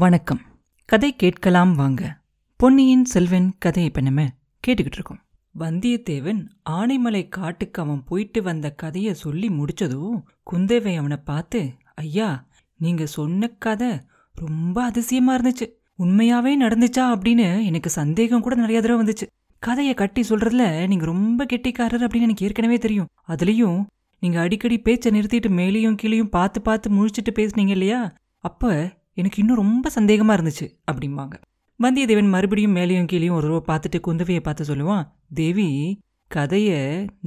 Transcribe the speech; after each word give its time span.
வணக்கம். 0.00 0.40
கதை 0.84 1.16
கேட்கலாம் 1.16 1.74
வாங்க. 1.74 2.18
பொன்னியின் 2.56 3.04
செல்வன் 3.04 3.54
கதையை 3.58 3.90
இப்போ 3.90 4.10
நம்ம 4.10 4.26
கேட்டுக்கிட்டு 4.66 4.92
இருக்கோம். 4.92 5.18
வந்தியத்தேவன் 5.58 6.46
ஆனைமலை 6.70 7.28
காட்டுக்கு 7.28 7.82
அவன் 7.82 8.04
போயிட்டு 8.04 8.42
வந்த 8.42 8.70
கதையை 8.70 9.14
சொல்லி 9.14 9.48
முடிச்சதும் 9.48 10.22
குந்தேவை 10.52 10.96
அவனை 10.96 11.16
பார்த்து 11.16 11.72
ஐயா 11.94 12.46
நீங்க 12.76 13.06
சொன்ன 13.06 13.46
கதை 13.46 14.00
ரொம்ப 14.32 14.82
அதிசயமா 14.82 15.36
இருந்துச்சு. 15.36 15.72
உண்மையாவே 15.98 16.54
நடந்துச்சா? 16.60 17.18
அப்படின்னு 17.18 17.64
எனக்கு 17.64 17.90
சந்தேகம் 17.90 18.42
கூட 18.42 18.54
நிறைய 18.54 18.80
தடவை 18.80 19.06
வந்துச்சு. 19.06 19.26
கதையை 19.58 19.94
கட்டி 19.94 20.22
சொல்றதுல 20.22 20.86
நீங்க 20.86 21.04
ரொம்ப 21.04 21.46
கெட்டிக்காரர் 21.52 22.06
அப்படின்னு 22.06 22.20
எனக்கு 22.20 22.46
ஏற்கனவே 22.46 22.78
தெரியும். 22.78 23.08
அதுலயும் 23.28 23.86
நீங்க 24.20 24.40
அடிக்கடி 24.40 24.78
பேச்சை 24.78 25.12
நிறுத்திட்டு 25.12 25.48
மேலேயும் 25.48 25.96
கீழேயும் 26.02 26.30
பார்த்து 26.30 26.62
பார்த்து 26.62 26.90
முழிச்சிட்டு 26.90 27.30
பேசுனீங்க 27.34 27.68
இல்லையா? 27.68 28.12
அப்ப 28.38 28.98
எனக்கு 29.20 29.40
இன்னும் 29.42 29.60
ரொம்ப 29.62 29.90
சந்தேகமாக 29.98 30.36
இருந்துச்சு 30.38 30.66
அப்படிம்பாங்க. 30.90 31.34
வந்தியத்தேவன் 31.80 32.34
மறுபடியும் 32.34 32.76
மேலேயும் 32.76 33.10
கீழேயும் 33.12 33.38
ஒரு 33.38 33.46
ரூபா 33.50 33.62
பார்த்துட்டு 33.70 33.98
குந்தவையை 34.06 34.40
பார்த்து 34.40 34.68
சொல்லுவான் 34.70 35.04
தேவி 35.34 35.68
கதையை 36.30 36.80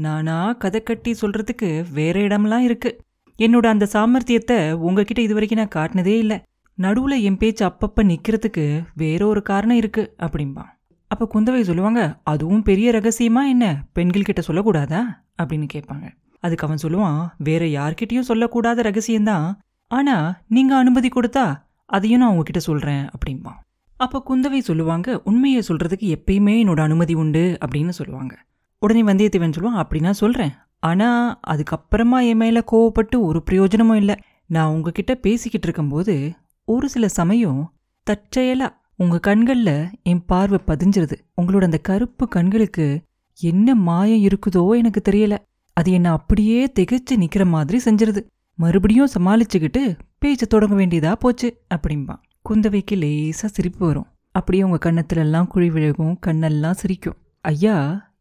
நானா 0.04 0.38
கதை 0.54 0.80
கட்டி 0.84 1.12
சொல்கிறதுக்கு 1.22 1.70
வேற 1.94 2.16
இடம்லாம் 2.28 2.66
இருக்குது 2.68 3.00
என்னோட 3.40 3.66
அந்த 3.74 3.86
சாமர்த்தியத்தை 3.94 4.58
உங்ககிட்ட 4.88 5.22
இது 5.22 5.34
வரைக்கும் 5.34 5.62
நான் 5.62 5.76
காட்டினதே 5.76 6.16
இல்லை. 6.24 6.38
நடுவில் 6.78 7.24
என் 7.28 7.40
பேச்சு 7.42 7.64
அப்பப்போ 7.66 8.02
நிற்கிறதுக்கு 8.12 8.66
வேற 9.02 9.22
ஒரு 9.26 9.42
காரணம் 9.50 9.80
இருக்கு 9.82 10.04
அப்படிம்பான். 10.26 10.70
அப்போ 11.12 11.26
குந்தவை 11.34 11.62
சொல்லுவாங்க 11.62 12.02
அதுவும் 12.24 12.64
பெரிய 12.70 12.88
ரகசியமா 12.92 13.42
என்ன? 13.54 13.66
பெண்கள் 13.94 14.28
கிட்ட 14.30 14.42
சொல்லக்கூடாதா? 14.48 15.02
அப்படின்னு 15.42 15.68
கேட்பாங்க. 15.74 16.06
அதுக்கு 16.44 16.66
அவன் 16.68 16.84
சொல்லுவான் 16.86 17.20
வேற 17.50 17.66
யார்கிட்டயும் 17.78 18.30
சொல்லக்கூடாத 18.30 18.86
ரகசியம்தான். 18.90 19.48
ஆனா 19.92 20.16
நீங்கள் 20.48 20.78
அனுமதி 20.78 21.10
கொடுத்தா 21.10 21.46
அதையும் 21.86 22.20
நான் 22.20 22.30
உங்ககிட்ட 22.30 22.60
சொல்றேன் 22.60 23.10
அப்படிம்பா. 23.10 23.52
அப்போ 23.98 24.24
குந்தவை 24.30 24.60
சொல்லுவாங்க 24.60 25.22
உண்மையை 25.24 25.64
சொல்றதுக்கு 25.68 26.16
எப்பயுமே 26.16 26.56
என்னோட 26.64 26.80
அனுமதி 26.80 27.14
உண்டு 27.14 27.58
அப்படின்னு 27.66 27.90
சொல்லுவாங்க. 27.90 28.38
உடனே 28.80 29.04
வந்தியத்தேவன் 29.04 29.56
சொல்லுவான் 29.58 29.84
அப்படின்னா 29.84 30.12
சொல்றேன். 30.12 30.52
ஆனா 30.80 31.40
அதுக்கப்புறமா 31.48 32.28
என் 32.28 32.38
மேல 32.38 32.64
கோவப்பட்டு 32.72 33.18
ஒரு 33.20 33.44
பிரயோஜனமும் 33.44 33.98
இல்லை. 33.98 34.16
நான் 34.46 34.72
உங்ககிட்ட 34.72 35.16
பேசிக்கிட்டு 35.16 35.68
இருக்கும்போது 35.68 36.34
ஒரு 36.66 36.90
சில 36.90 37.08
சமயம் 37.08 37.74
தற்செயலா 38.08 38.68
உங்க 38.96 39.20
கண்கள்ல 39.28 39.92
என் 40.04 40.26
பார்வை 40.26 40.60
பதிஞ்சிருது. 40.68 41.16
உங்களோட 41.42 41.64
அந்த 41.64 41.78
கருப்பு 41.78 42.28
கண்களுக்கு 42.28 43.02
என்ன 43.40 43.76
மாயம் 43.76 44.24
இருக்குதோ 44.24 44.78
எனக்கு 44.78 45.02
தெரியல. 45.12 45.38
அது 45.74 45.92
என்ன 45.92 46.12
அப்படியே 46.12 46.72
திகைச்சு 46.80 47.16
நிக்கிற 47.16 47.46
மாதிரி 47.46 47.80
செஞ்சிருது. 47.86 48.22
மறுபடியும் 48.56 49.10
சமாளிச்சுக்கிட்டு 49.20 49.98
பேச்சு 50.24 50.46
தொடங்க 50.48 50.76
வேண்டியதா 50.76 51.12
போச்சு 51.20 51.48
அப்படிம்பான் 51.76 52.20
குந்தவைக்கு 52.50 52.96
லேசா 53.02 53.48
சிரிப்பு 53.56 53.82
வரும். 53.88 54.08
அப்படியே 54.32 54.62
உங்க 54.64 54.78
கண்ணத்துல 54.86 55.24
எல்லாம் 55.26 55.48
குழி 55.48 55.68
விழுகும் 55.70 56.14
கண்ணெல்லாம் 56.26 56.78
சிரிக்கும். 56.82 57.18
ஐயா 57.46 57.76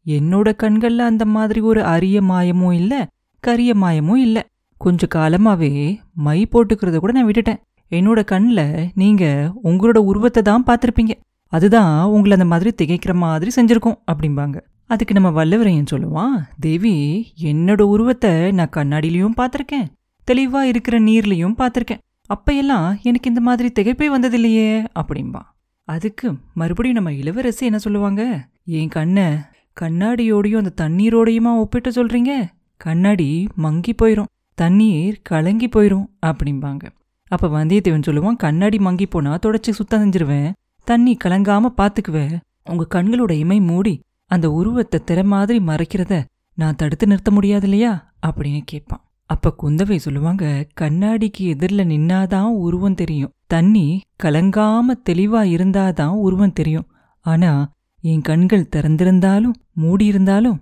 என்னோட 0.07 0.49
கண்கள்ல 0.63 1.07
அந்த 1.11 1.25
மாதிரி 1.35 1.61
ஒரு 1.61 1.81
அரிய 1.85 2.23
மாயமும் 2.23 2.75
இல்ல 2.81 2.95
கரிய 3.45 3.73
மாயமும் 3.75 4.21
இல்ல. 4.27 4.39
கொஞ்ச 4.81 5.07
காலமாவே 5.15 5.71
மை 6.27 6.39
போட்டுக்கிறத 6.53 6.99
கூட 6.99 7.13
நான் 7.13 7.29
விட்டுட்டேன். 7.29 7.61
என்னோட 7.93 8.21
கண்ணில் 8.25 8.91
நீங்க 8.95 9.25
உங்களோட 9.65 9.99
உருவத்தை 10.11 10.43
தான் 10.43 10.67
பார்த்துருப்பீங்க. 10.69 11.15
அதுதான் 11.53 11.95
உங்களை 12.07 12.33
அந்த 12.37 12.51
மாதிரி 12.53 12.71
திகைக்கிற 12.81 13.15
மாதிரி 13.25 13.51
செஞ்சிருக்கும் 13.57 13.99
அப்படிம்பாங்க. 14.13 14.59
அதுக்கு 14.87 15.15
நம்ம 15.15 15.31
வல்லவரையன் 15.39 15.91
சொல்லுவான் 15.91 16.37
தேவி 16.61 16.97
என்னோட 17.51 17.83
உருவத்தை 17.95 18.33
நான் 18.53 18.77
கண்ணாடியிலையும் 18.77 19.39
பார்த்துருக்கேன் 19.41 19.89
தெளிவா 20.31 20.61
இருக்கிற 20.61 21.01
நீர்லையும் 21.01 21.57
பார்த்துருக்கேன். 21.59 22.03
அப்பையெல்லாம் 22.35 23.01
எனக்கு 23.01 23.29
இந்த 23.29 23.41
மாதிரி 23.41 23.73
திகைப்பே 23.81 24.09
வந்ததில்லையே 24.17 24.87
அப்படிம்பா. 24.95 25.41
அதுக்கு 25.85 26.35
மறுபடியும் 26.55 26.97
நம்ம 26.97 27.13
இளவரசி 27.13 27.65
என்ன 27.65 27.79
சொல்லுவாங்க? 27.79 28.49
என் 28.65 28.89
கண்ணை 28.89 29.25
கண்ணாடியோடையும் 29.81 30.63
அந்த 30.63 30.73
தண்ணீரோடையுமா 30.77 31.57
ஒப்பிட்டு 31.57 31.91
சொல்றீங்க? 31.91 32.49
கண்ணாடி 32.77 33.49
மங்கி 33.55 33.95
போயிரும் 34.03 34.31
தண்ணீர் 34.55 35.21
கலங்கி 35.23 35.67
போயிரும் 35.67 36.07
அப்படிம்பாங்க. 36.27 36.83
அப்ப 37.29 37.65
வந்தியத்தேவன் 37.65 38.03
சொல்லுவான் 38.07 38.37
கண்ணாடி 38.37 38.79
மங்கி 38.79 39.07
போனா 39.07 39.39
தொடச்சி 39.47 39.71
சுத்தம் 39.71 40.03
செஞ்சிருவேன் 40.03 40.53
தண்ணி 40.85 41.17
கலங்காம 41.25 41.73
பாத்துக்குவேன். 41.77 42.41
உங்க 42.65 42.87
கண்களோட 42.95 43.31
இமை 43.31 43.61
மூடி 43.61 44.01
அந்த 44.27 44.51
உருவத்தை 44.51 45.01
திற 45.07 45.25
மாதிரி 45.25 45.59
மறைக்கிறத 45.59 46.25
நான் 46.55 46.77
தடுத்து 46.77 47.07
நிறுத்த 47.07 47.31
முடியாது 47.31 47.63
இல்லையா? 47.63 48.15
அப்படின்னு 48.27 48.61
கேட்பான். 48.65 49.12
அப்ப 49.33 49.55
குந்தவை 49.63 49.97
சொல்லுவாங்க 49.97 50.67
கண்ணாடிக்கு 50.81 51.39
எதிரில் 51.39 51.89
நின்னாதான் 51.89 52.49
உருவம் 52.65 52.95
தெரியும். 52.95 53.33
தண்ணி 53.47 54.01
கலங்காம 54.23 54.81
தெளிவா 55.11 55.41
இருந்தாதான் 55.55 56.15
உருவம் 56.27 56.53
தெரியும். 56.53 56.87
ஆனா 57.21 57.51
என் 58.01 58.21
கண்கள் 58.21 58.69
திறந்திருந்தாலும் 58.77 59.57
மூடியிருந்தாலும் 59.77 60.59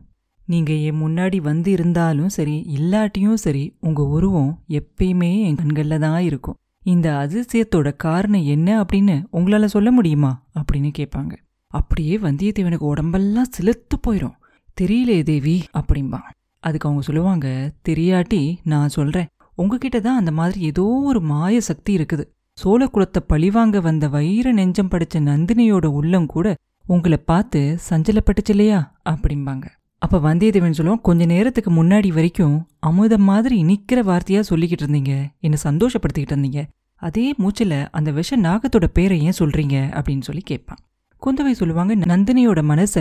நீங்க 0.46 0.72
என் 0.72 1.00
முன்னாடி 1.02 1.36
வந்து 1.36 1.70
இருந்தாலும் 1.70 2.28
சரி 2.28 2.56
இல்லாட்டியும் 2.76 3.34
சரி 3.34 3.76
உங்க 3.80 4.02
உருவம் 4.06 4.62
எப்பயுமே 4.68 5.30
என் 5.44 5.58
கண்கள்ல 5.62 5.98
தான் 5.98 6.22
இருக்கும். 6.22 6.56
இந்த 6.82 7.06
அதிசயத்தோட 7.22 7.96
காரணம் 7.96 8.44
என்ன 8.44 8.82
அப்படின்னு 8.82 9.24
உங்களால 9.32 9.64
சொல்ல 9.64 9.90
முடியுமா? 9.90 10.32
அப்படின்னு 10.58 10.92
கேட்பாங்க. 10.98 11.32
அப்படியே 11.66 12.16
வந்தியத்தேவனுக்கு 12.16 12.90
உடம்பெல்லாம் 12.92 13.52
சிலுத்து 13.58 13.94
போயிடும் 14.06 14.38
தெரியலே 14.80 15.22
தேவி 15.22 15.62
அப்படிம்பான் 15.72 16.30
அதுக்கு 16.60 16.88
அவங்க 16.88 17.06
சொல்லுவாங்க 17.06 17.72
தெரியாட்டி 17.88 18.56
நான் 18.64 18.88
சொல்றேன். 18.88 19.26
உங்ககிட்ட 19.54 20.00
தான் 20.00 20.16
அந்த 20.16 20.32
மாதிரி 20.32 20.60
ஏதோ 20.64 20.82
ஒரு 20.82 21.20
மாய 21.20 21.60
சக்தி 21.60 21.96
இருக்குது. 21.96 22.24
சோழக்குலத்தை 22.64 23.20
பழிவாங்க 23.26 23.80
வந்த 23.80 24.08
வைர 24.08 24.52
நெஞ்சம் 24.52 24.88
படிச்ச 24.88 25.18
நந்தினியோட 25.18 25.86
உள்ளம் 25.86 26.26
கூட 26.26 26.54
உங்களை 26.86 27.18
பார்த்து 27.18 27.78
சஞ்சலப்பட்டுச்சு 27.90 28.48
இல்லையா? 28.48 29.00
அப்படிம்பாங்க. 29.10 29.66
அப்ப 29.98 30.18
வந்தியத்தேவன் 30.18 30.70
சொல்லுவோம் 30.70 31.00
கொஞ்ச 31.00 31.24
நேரத்துக்கு 31.24 31.70
முன்னாடி 31.70 32.08
வரைக்கும் 32.08 32.66
அமுதம் 32.78 33.22
மாதிரி 33.22 33.56
இனிக்கிற 33.64 34.00
வார்த்தையா 34.10 34.42
சொல்லிக்கிட்டு 34.50 34.86
இருந்தீங்க. 34.86 35.14
என்ன 35.38 35.56
சந்தோஷப்படுத்திக்கிட்டு 35.64 36.36
இருந்தீங்க. 36.36 36.62
அதே 36.94 37.34
மூச்சுல 37.38 37.88
அந்த 37.90 38.10
விஷ 38.10 38.36
நாகத்தோட 38.36 38.84
பேரை 38.92 39.22
ஏன் 39.22 39.38
சொல்றீங்க? 39.38 39.76
அப்படின்னு 39.98 40.20
சொல்லி 40.20 40.40
கேட்பான். 40.40 40.78
குந்தவை 41.22 41.50
சொல்லுவாங்க 41.50 41.94
நந்தினியோட 41.94 42.60
மனச 42.62 42.94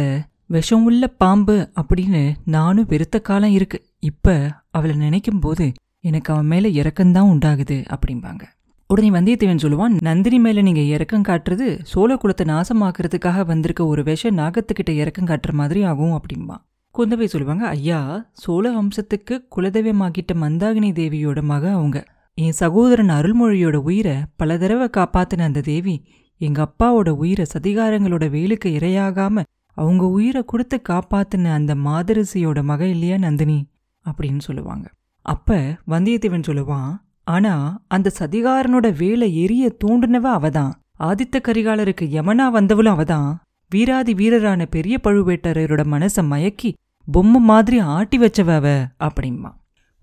விஷம் 0.51 0.83
உள்ள 0.83 1.07
பாம்பு 1.07 1.55
அப்படின்னு 1.81 2.21
நானும் 2.45 2.85
வெறுத்த 2.87 3.19
காலம் 3.19 3.51
இருக்கு. 3.51 3.79
இப்ப 3.99 4.35
அவளை 4.71 4.95
நினைக்கும் 4.95 5.39
போது 5.39 5.71
எனக்கு 5.99 6.33
அவன் 6.33 6.45
மேல 6.45 6.67
இறக்கம்தான் 6.67 7.29
உண்டாகுது 7.33 7.77
அப்படிம்பாங்க. 7.95 8.43
உடனே 8.87 9.09
வந்தியத்தேவன் 9.09 9.61
சொல்லுவான் 9.63 9.97
நந்தினி 10.01 10.39
மேல 10.39 10.61
நீங்க 10.61 10.79
இறக்கம் 10.79 11.21
காட்டுறது 11.21 11.79
சோழ 11.83 12.15
குலத்தை 12.15 12.45
நாசமாக்குறதுக்காக 12.45 13.45
வந்திருக்க 13.45 13.85
ஒரு 13.85 14.03
விஷ 14.03 14.31
நாகத்துக்கிட்ட 14.31 14.89
இறக்கம் 14.89 15.25
காட்டுற 15.25 15.51
மாதிரி 15.51 15.83
ஆகும் 15.83 16.15
அப்படிம்பான். 16.19 16.63
குந்தவை 16.95 17.25
சொல்லுவாங்க 17.25 17.67
ஐயா 17.67 18.29
சோழ 18.33 18.71
வம்சத்துக்கு 18.71 19.37
குலதெய்வமாகிட்ட 19.55 20.33
மந்தாகினி 20.33 20.91
தேவியோட 20.93 21.41
மக 21.41 21.71
அவங்க. 21.71 22.05
என் 22.37 22.51
சகோதரன் 22.51 23.09
அருள்மொழியோட 23.09 23.75
உயிரை 23.75 24.17
பல 24.37 24.57
தடவை 24.57 24.89
காப்பாத்தின 24.97 25.41
அந்த 25.41 25.61
தேவி 25.61 25.95
எங்க 26.41 26.59
அப்பாவோட 26.67 27.09
உயிரை 27.09 27.45
சதிகாரங்களோட 27.53 28.25
வேலுக்கு 28.35 28.73
இரையாகாம 28.79 29.43
அவங்க 29.79 30.05
உயிரை 30.07 30.41
கொடுத்து 30.45 30.77
காப்பாத்தின 30.89 31.45
அந்த 31.53 31.73
மாதரிசியோட 31.87 32.63
மக 32.63 32.81
இல்லையா 32.85 33.17
நந்தினி? 33.17 33.59
அப்படின்னு 34.05 34.39
சொல்லுவாங்க. 34.39 34.87
அப்ப 35.25 35.57
வந்தியத்தேவன் 35.87 36.47
சொல்லுவான் 36.47 36.91
ஆனா 37.23 37.53
அந்த 37.87 38.11
சதிகாரனோட 38.19 38.87
வேலை 38.97 39.27
எரிய 39.41 39.75
தூண்டுனவ 39.83 40.27
அவதான். 40.37 40.71
ஆதித்த 40.99 41.37
கரிகாலருக்கு 41.39 42.05
யமனா 42.17 42.45
வந்தவளும் 42.49 42.95
அவதான். 42.95 43.29
வீராதி 43.71 44.13
வீரரான 44.13 44.65
பெரிய 44.69 44.95
பழுவேட்டரையரோட 45.03 45.83
மனச 45.95 46.17
மயக்கி 46.21 46.69
பொம்மை 47.07 47.41
மாதிரி 47.41 47.77
ஆட்டி 47.95 48.17
வச்சவ 48.19 48.55
அவ 48.55 48.67
அப்படிம்பா 48.99 49.51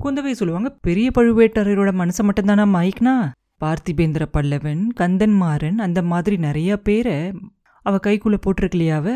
குந்தவை 0.01 0.31
சொல்லுவாங்க 0.31 0.69
பெரிய 0.81 1.11
பழுவேட்டரையரோட 1.19 1.91
மனசை 2.01 2.23
மட்டும்தானா 2.23 2.65
மயக்கினா? 2.77 3.15
பார்த்திபேந்திர 3.61 4.25
பல்லவன் 4.33 4.83
கந்தன்மாறன் 5.01 5.79
அந்த 5.79 6.01
மாதிரி 6.03 6.37
நிறைய 6.37 6.71
பேரை 6.77 7.19
அவ 7.87 7.99
கைக்குள்ள 8.07 8.37
போட்டிருக்கலையாவ 8.41 9.07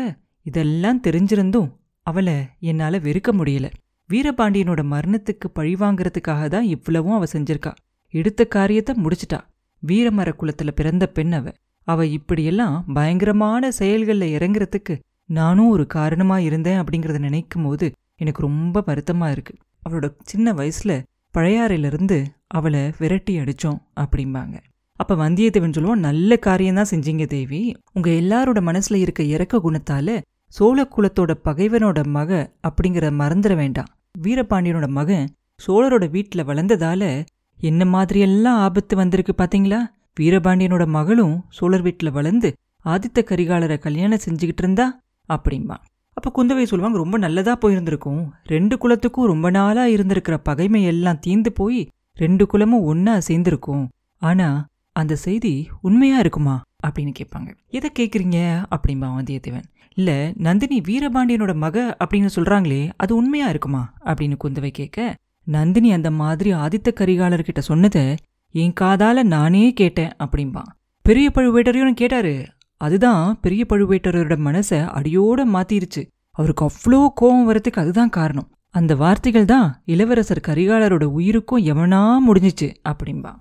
இதெல்லாம் 0.45 1.01
தெரிஞ்சிருந்தும் 1.01 1.69
அவளை 2.01 2.35
என்னால 2.59 2.97
வெறுக்க 2.97 3.29
முடியல. 3.31 3.67
வீரபாண்டியனோட 4.09 4.81
மரணத்துக்கு 4.83 5.47
பழிவாங்கறதுக்காக 5.55 6.47
தான் 6.47 6.63
இவ்வளவும் 6.63 7.13
அவ 7.13 7.25
செஞ்சிருக்கா. 7.33 7.73
எடுத்த 8.13 8.45
காரியத்தை 8.45 8.95
முடிச்சிட்டா. 9.03 9.39
வீரமர 9.87 10.29
குலத்துல 10.39 10.71
பிறந்த 10.71 11.07
பெண் 11.07 11.31
அவ. 11.31 11.51
அவ 11.87 12.05
இப்படியெல்லாம் 12.05 12.85
பயங்கரமான 12.93 13.69
செயல்கள்ல 13.79 14.25
இறங்குறதுக்கு 14.37 14.95
நானும் 15.25 15.69
ஒரு 15.69 15.87
காரணமா 15.87 16.39
இருந்தேன் 16.39 16.81
அப்படிங்கறத 16.83 17.19
நினைக்கும் 17.19 17.63
போது 17.63 17.91
எனக்கு 18.15 18.41
ரொம்ப 18.41 18.83
வருத்தமா 18.87 19.31
இருக்கு. 19.31 19.53
அவளோட 19.83 20.15
சின்ன 20.23 20.53
வயசுல 20.53 21.03
பழையாறையிலிருந்து 21.33 22.25
அவளை 22.47 22.91
விரட்டி 22.99 23.39
அடிச்சோம் 23.39 23.79
அப்படிம்பாங்க. 23.95 24.55
அப்ப 24.99 25.15
வந்தியத்தேவன் 25.15 25.71
சொல்லுவோம் 25.71 25.99
நல்ல 25.99 26.37
காரியம்தான் 26.37 26.91
செஞ்சீங்க 26.91 27.25
தேவி. 27.27 27.75
உங்க 27.93 28.09
எல்லாரோட 28.09 28.59
மனசுல 28.61 28.95
இருக்க 28.95 29.23
இறக்க 29.23 29.61
குணத்தால 29.63 30.21
சோழ 30.51 30.87
குலத்தோட 30.97 31.33
பகைவனோட 31.45 32.05
மக 32.05 32.51
அப்படிங்கிற 32.67 33.09
மறந்துட 33.19 33.55
வேண்டாம். 33.55 33.85
வீரபாண்டியனோட 34.21 34.87
மகன் 34.87 35.29
சோழரோட 35.67 36.05
வீட்டுல 36.07 36.35
வளர்ந்ததால 36.35 37.25
என்ன 37.59 37.85
மாதிரியெல்லாம் 37.85 38.47
ஆபத்து 38.47 38.95
வந்திருக்கு 38.95 39.33
பாத்தீங்களா? 39.37 39.79
வீரபாண்டியனோட 40.19 40.87
மகளும் 40.87 41.45
சோழர் 41.49 41.81
வீட்டில் 41.81 42.11
வளர்ந்து 42.11 42.53
ஆதித்த 42.85 43.19
கரிகாலரை 43.19 43.77
கல்யாணம் 43.77 44.19
செஞ்சுக்கிட்டு 44.29 44.57
இருந்தா? 44.57 45.01
அப்படிம்பா. 45.33 45.77
அப்ப 46.13 46.43
குந்தவை 46.43 46.63
சொல்லுவாங்க 46.63 46.97
ரொம்ப 46.97 47.17
நல்லதா 47.17 47.57
போயிருந்திருக்கும். 47.61 48.29
ரெண்டு 48.43 48.77
குலத்துக்கும் 48.77 49.25
ரொம்ப 49.25 49.49
நாளா 49.49 49.85
இருந்திருக்கிற 49.85 50.37
பகைமை 50.37 50.83
எல்லாம் 50.83 51.19
தீந்து 51.27 51.49
போய் 51.49 51.89
ரெண்டு 52.15 52.47
குலமும் 52.47 52.93
ஒன்னா 52.93 53.17
சேர்ந்திருக்கும். 53.17 53.89
ஆனா 54.17 54.65
அந்த 54.91 55.15
செய்தி 55.15 55.67
உண்மையா 55.81 56.19
இருக்குமா? 56.19 56.61
அப்படின்னு 56.87 57.13
கேட்பாங்க. 57.19 57.53
எதை 57.69 57.89
கேக்குறீங்க? 57.99 58.65
அப்படிம்பா 58.71 59.07
வந்தியத்தேவன் 59.17 59.63
இல்ல 59.95 60.31
நந்தினி 60.35 60.81
வீரபாண்டியனோட 60.81 61.55
மக 61.55 61.97
அப்படின்னு 62.05 62.29
சொல்றாங்களே 62.35 62.91
அது 62.95 63.15
உண்மையா 63.15 63.49
இருக்குமா? 63.49 63.93
அப்படின்னு 64.05 64.35
குந்தவை 64.43 64.69
கேட்க 64.69 65.15
நந்தினி 65.43 65.93
அந்த 65.93 66.11
மாதிரி 66.11 66.53
ஆதித்த 66.53 66.91
கரிகாலர்கிட்ட 66.91 67.59
சொன்னதை 67.59 68.15
என் 68.51 68.73
காதால 68.81 69.23
நானே 69.23 69.73
கேட்டேன் 69.73 70.11
அப்படிம்பா. 70.19 70.61
பெரிய 71.01 71.31
பழுவேட்டரையும் 71.35 71.93
கேட்டாரு. 71.93 72.45
அதுதான் 72.77 73.39
பெரிய 73.41 73.65
பழுவேட்டரோட 73.69 74.37
மனசை 74.37 74.79
அடியோட 74.89 75.45
மாத்திருச்சு. 75.45 76.07
அவருக்கு 76.31 76.65
அவ்வளோ 76.65 77.07
கோபம் 77.15 77.49
வரத்துக்கு 77.49 77.79
அதுதான் 77.83 78.09
காரணம். 78.09 78.49
அந்த 78.69 78.95
வார்த்தைகள் 78.95 79.45
தான் 79.45 79.81
இளவரசர் 79.85 80.41
கரிகாலரோட 80.47 81.03
உயிருக்கும் 81.03 81.65
எவனா 81.65 82.17
முடிஞ்சிச்சு 82.27 82.73
அப்படிம்பா. 82.89 83.35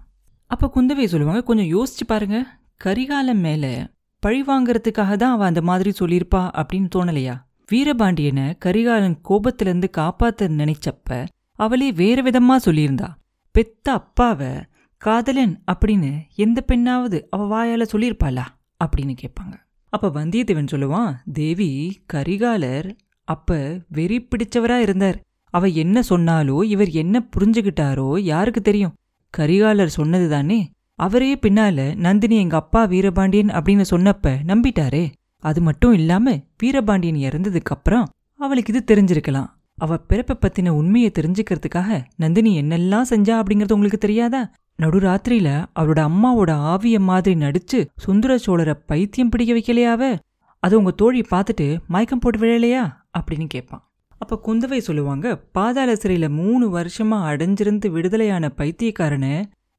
அப்ப 0.47 0.70
குந்தவை 0.75 1.05
சொல்லுவாங்க 1.05 1.43
கொஞ்சம் 1.43 1.79
யோசிச்சு 1.79 2.06
பாருங்க. 2.06 2.47
கரிகாலம் 2.85 3.41
மேல 3.41 3.91
பழி 4.22 4.40
வாங்கறதுக்காக 4.43 5.17
தான் 5.17 5.32
அவ 5.32 5.44
அந்த 5.44 5.62
மாதிரி 5.62 5.90
சொல்லியிருப்பா 6.00 6.40
அப்படின்னு 6.61 6.88
தோணலையா? 6.94 7.34
வீரபாண்டியனை 7.72 8.58
கரிகாலன் 8.58 9.19
கோபத்திலிருந்து 9.28 9.88
காப்பாத்த 9.96 10.49
நினைச்சப்ப 10.61 11.26
அவளே 11.58 11.93
வேற 11.93 12.22
விதமா 12.22 12.56
சொல்லியிருந்தா. 12.64 13.08
பெத்த 13.55 13.87
அப்பாவ 13.99 14.62
காதலன் 14.96 15.62
அப்படின்னு 15.72 16.11
எந்த 16.37 16.64
பெண்ணாவது 16.69 17.19
அவ 17.31 17.43
வாயால 17.52 17.87
சொல்லியிருப்பாளா? 17.93 18.44
அப்படின்னு 18.84 19.14
கேட்பாங்க. 19.22 19.55
அப்ப 19.88 20.08
வந்தியத்தேவன் 20.08 20.73
சொல்லுவான் 20.73 21.14
தேவி 21.32 21.70
கரிகாலர் 22.12 22.88
அப்ப 23.25 23.81
வெறி 23.88 24.19
பிடிச்சவரா 24.20 24.76
இருந்தார். 24.76 25.19
அவ 25.55 25.66
என்ன 25.66 26.00
சொன்னாலோ 26.08 26.64
இவர் 26.64 26.90
என்ன 26.90 27.23
புரிஞ்சுகிட்டாரோ 27.37 28.19
யாருக்கு 28.19 28.61
தெரியும்? 28.61 28.94
கரிகாலர் 29.38 29.96
சொன்னது 29.99 30.28
தானே 30.28 30.70
அவரே 31.00 31.35
பின்னால 31.35 31.94
நந்தினி 31.97 32.37
எங்க 32.37 32.56
அப்பா 32.56 32.85
வீரபாண்டியன் 32.85 33.49
அப்படின்னு 33.49 33.85
சொன்னப்ப 33.91 34.32
நம்பிட்டாரே. 34.47 35.12
அது 35.38 35.61
மட்டும் 35.61 35.93
இல்லாம 35.93 36.41
வீரபாண்டியன் 36.58 37.31
இறந்ததுக்கு 37.31 37.73
அப்புறம் 37.76 38.08
அவளுக்கு 38.35 38.73
இது 38.75 38.94
தெரிஞ்சிருக்கலாம். 38.94 39.47
அவ 39.75 39.97
பிறப்பை 39.97 40.37
பத்தின 40.41 40.69
உண்மையை 40.69 41.12
தெரிஞ்சுக்கிறதுக்காக 41.14 42.05
நந்தினி 42.17 42.61
என்னெல்லாம் 42.62 43.08
செஞ்சா? 43.11 43.35
அப்படிங்கறது 43.41 43.73
உங்களுக்கு 43.73 43.99
தெரியாதா? 43.99 44.50
நடுராத்திரியில 44.82 45.64
அவரோட 45.81 46.00
அம்மாவோட 46.08 46.50
ஆவிய 46.73 46.99
மாதிரி 46.99 47.41
நடிச்சு 47.41 47.87
சுந்தர 47.97 48.38
சோழரை 48.47 48.75
பைத்தியம் 48.87 49.29
பிடிக்க 49.29 49.52
வைக்கலையாவ 49.52 50.19
அது 50.58 50.79
உங்க 50.79 50.91
தோழி 50.91 51.25
பார்த்துட்டு 51.31 51.79
மயக்கம் 51.87 52.19
போட்டு 52.19 52.38
விழலையா? 52.38 52.85
அப்படின்னு 53.19 53.47
கேட்பான். 53.47 53.91
அப்ப 54.19 54.41
குந்தவை 54.47 54.79
சொல்லுவாங்க 54.79 55.37
பாதாள 55.37 55.93
சிறையில 55.93 56.29
மூணு 56.29 56.79
வருஷமா 56.79 57.19
அடைஞ்சிருந்து 57.31 57.88
விடுதலையான 57.91 58.52
பைத்தியக்காரனை 58.56 59.35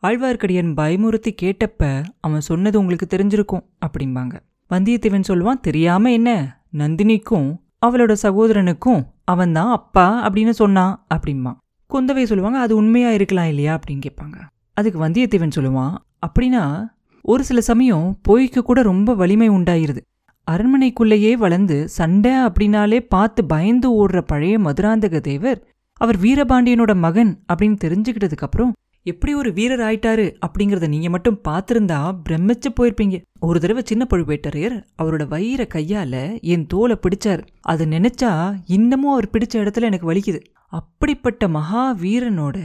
ஆழ்வார்க்கடியன் 0.07 0.69
பயமுறுத்தி 0.77 1.31
கேட்டப்ப 1.41 2.03
அவன் 2.19 2.41
சொன்னது 2.41 2.79
உங்களுக்கு 2.79 3.07
தெரிஞ்சிருக்கும் 3.15 3.63
அப்படிம்பாங்க. 3.85 4.35
வந்தியத்தேவன் 4.69 5.27
சொல்லுவான் 5.27 5.59
தெரியாம 5.61 6.11
என்ன? 6.11 6.29
நந்தினிக்கும் 6.77 7.49
அவளோட 7.85 8.15
சகோதரனுக்கும் 8.23 9.01
அவன் 9.23 9.51
தான் 9.51 9.69
அப்பா 9.69 10.29
அப்படின்னு 10.29 10.49
சொன்னான் 10.49 11.05
அப்படிம்பான். 11.15 11.57
குந்தவை 11.89 12.23
சொல்லுவாங்க 12.23 12.59
அது 12.59 12.75
உண்மையா 12.75 13.11
இருக்கலாம் 13.11 13.47
இல்லையா 13.47 13.79
அப்படின்னு 13.79 14.01
கேட்பாங்க. 14.07 14.37
அதுக்கு 14.73 14.99
வந்தியத்தேவன் 15.07 15.55
சொல்லுவான் 15.55 15.93
அப்படின்னா 16.27 16.63
ஒரு 17.21 17.43
சில 17.43 17.61
சமயம் 17.61 18.19
பொய்க்கு 18.21 18.63
கூட 18.63 18.81
ரொம்ப 18.81 19.13
வலிமை 19.15 19.49
உண்டாயிருது. 19.49 20.01
அரண்மனைக்குள்ளேயே 20.47 21.33
வளர்ந்து 21.33 21.87
சண்டை 21.87 22.31
அப்படின்னாலே 22.31 22.99
பார்த்து 23.09 23.45
பயந்து 23.45 23.87
ஓடுற 23.99 24.21
பழைய 24.21 24.59
மதுராந்தக 24.59 25.19
தேவர் 25.19 25.67
அவர் 25.93 26.19
வீரபாண்டியனோட 26.19 26.95
மகன் 26.95 27.43
அப்படின்னு 27.53 27.77
தெரிஞ்சுக்கிட்டதுக்கு 27.83 28.47
அப்புறம் 28.47 28.73
எப்படி 29.05 29.33
ஒரு 29.33 29.53
வீரர் 29.53 29.79
ஆயிட்டாரு 29.79 30.25
அப்படிங்கறத 30.45 30.87
நீங்க 30.87 31.09
மட்டும் 31.09 31.39
பார்த்திருந்தா 31.47 31.99
பிரமிச்சு 32.29 32.69
போயிருப்பீங்க. 32.79 33.21
ஒரு 33.39 33.59
தடவை 33.59 33.83
சின்ன 33.85 34.07
பழுவேட்டரையர் 34.09 34.75
அவரோட 35.01 35.23
வயிற 35.33 35.61
கையால 35.75 36.39
என் 36.41 36.65
தோலை 36.67 36.97
பிடிச்சார். 37.01 37.41
அதை 37.61 37.87
நினைச்சா 37.87 38.31
இன்னமும் 38.65 39.11
அவர் 39.11 39.29
பிடிச்ச 39.29 39.55
இடத்துல 39.63 39.81
எனக்கு 39.81 40.09
வலிக்குது. 40.13 40.41
அப்படிப்பட்ட 40.67 41.47
மகா 41.47 41.95
வீரனோட 41.95 42.57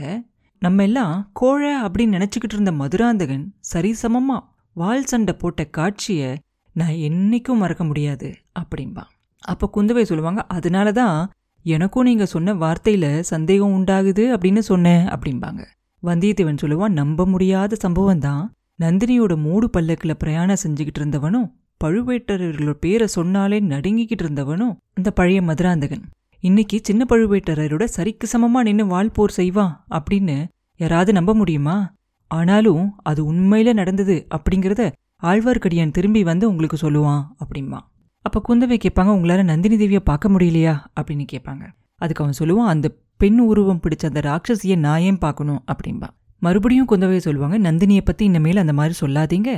நம்ம 0.61 0.83
எல்லாம் 0.83 1.29
கோழை 1.33 1.71
அப்படின்னு 1.81 2.15
நினைச்சுக்கிட்டு 2.17 2.55
இருந்த 2.57 2.71
மதுராந்தகன் 2.71 3.43
சரிசமமா 3.73 4.37
வால் 4.73 5.05
சண்டை 5.05 5.33
போட்ட 5.33 5.63
காட்சிய 5.77 6.35
நான் 6.75 6.95
என்னைக்கும் 7.07 7.61
மறக்க 7.63 7.83
முடியாது 7.83 8.29
அப்படின்பா 8.59 9.03
அப்ப 9.43 9.69
குந்தவை 9.75 10.01
சொல்லுவாங்க 10.01 10.41
அதனால 10.47 10.91
தான் 10.91 11.17
எனக்கும் 11.65 12.03
நீங்க 12.03 12.25
சொன்ன 12.25 12.53
வார்த்தையில 12.53 13.19
சந்தேகம் 13.19 13.73
உண்டாகுது 13.77 14.25
அப்படின்னு 14.33 14.59
சொன்னேன் 14.59 15.05
அப்படிம்பாங்க. 15.07 15.61
வந்தியத்தேவன் 16.07 16.61
சொல்லுவான் 16.61 16.97
நம்ப 16.99 17.25
முடியாத 17.25 17.75
சம்பவம் 17.75 18.19
தான் 18.19 18.43
நந்தினியோட 18.81 19.37
மூடு 19.37 19.69
பல்லக்குல 19.77 20.13
பிரயாணம் 20.13 20.61
செஞ்சுக்கிட்டு 20.63 20.99
இருந்தவனும் 20.99 21.47
பழுவேட்டரர்களோட 21.83 22.75
பேரை 22.79 23.07
சொன்னாலே 23.07 23.59
நடுங்கிக்கிட்டு 23.59 24.23
இருந்தவனும் 24.23 24.75
இந்த 24.93 25.11
பழைய 25.11 25.41
மதுராந்தகன். 25.41 26.03
இன்னைக்கு 26.39 26.79
சின்ன 26.83 27.05
பழுவேட்டரரோட 27.09 27.87
சரிக்கு 27.97 28.25
சமமா 28.31 28.61
நின்னு 28.63 28.85
வாழ்போர் 28.85 29.31
செய்வான் 29.31 29.85
அப்படின்னு 29.89 30.37
யாராவது 30.79 31.13
நம்ப 31.13 31.33
முடியுமா? 31.33 31.93
ஆனாலும் 32.31 32.95
அது 33.03 33.33
உண்மையில 33.33 33.73
நடந்தது 33.73 34.27
அப்படிங்கிறத 34.35 34.91
ஆழ்வார்க்கடியான் 35.23 35.91
திரும்பி 35.91 36.23
வந்து 36.23 36.49
உங்களுக்கு 36.49 36.77
சொல்லுவான் 36.89 37.23
அப்படிம்பா. 37.43 37.79
அப்ப 38.25 38.41
குந்தவை 38.47 38.77
கேட்பாங்க 38.77 39.11
உங்களால 39.17 39.43
நந்தினி 39.43 39.75
தேவியை 39.75 39.99
பார்க்க 39.99 40.29
முடியலையா? 40.29 40.73
அப்படின்னு 40.99 41.25
கேட்பாங்க. 41.31 41.63
அதுக்கு 41.95 42.23
அவன் 42.23 42.39
சொல்லுவான் 42.39 42.71
அந்த 42.73 42.87
பெண் 43.19 43.39
உருவம் 43.39 43.81
பிடிச்ச 43.83 44.05
அந்த 44.05 44.21
ராட்சசியை 44.29 44.77
நான் 44.77 45.03
ஏன் 45.09 45.17
பார்க்கணும் 45.17 45.61
அப்படின்பா 45.71 46.09
மறுபடியும் 46.41 46.89
குந்தவையை 46.91 47.17
சொல்லுவாங்க 47.17 47.57
நந்தினியை 47.57 48.01
பற்றி 48.05 48.23
இனிமேல் 48.25 48.61
அந்த 48.63 48.73
மாதிரி 48.73 48.95
சொல்லாதீங்க. 48.99 49.51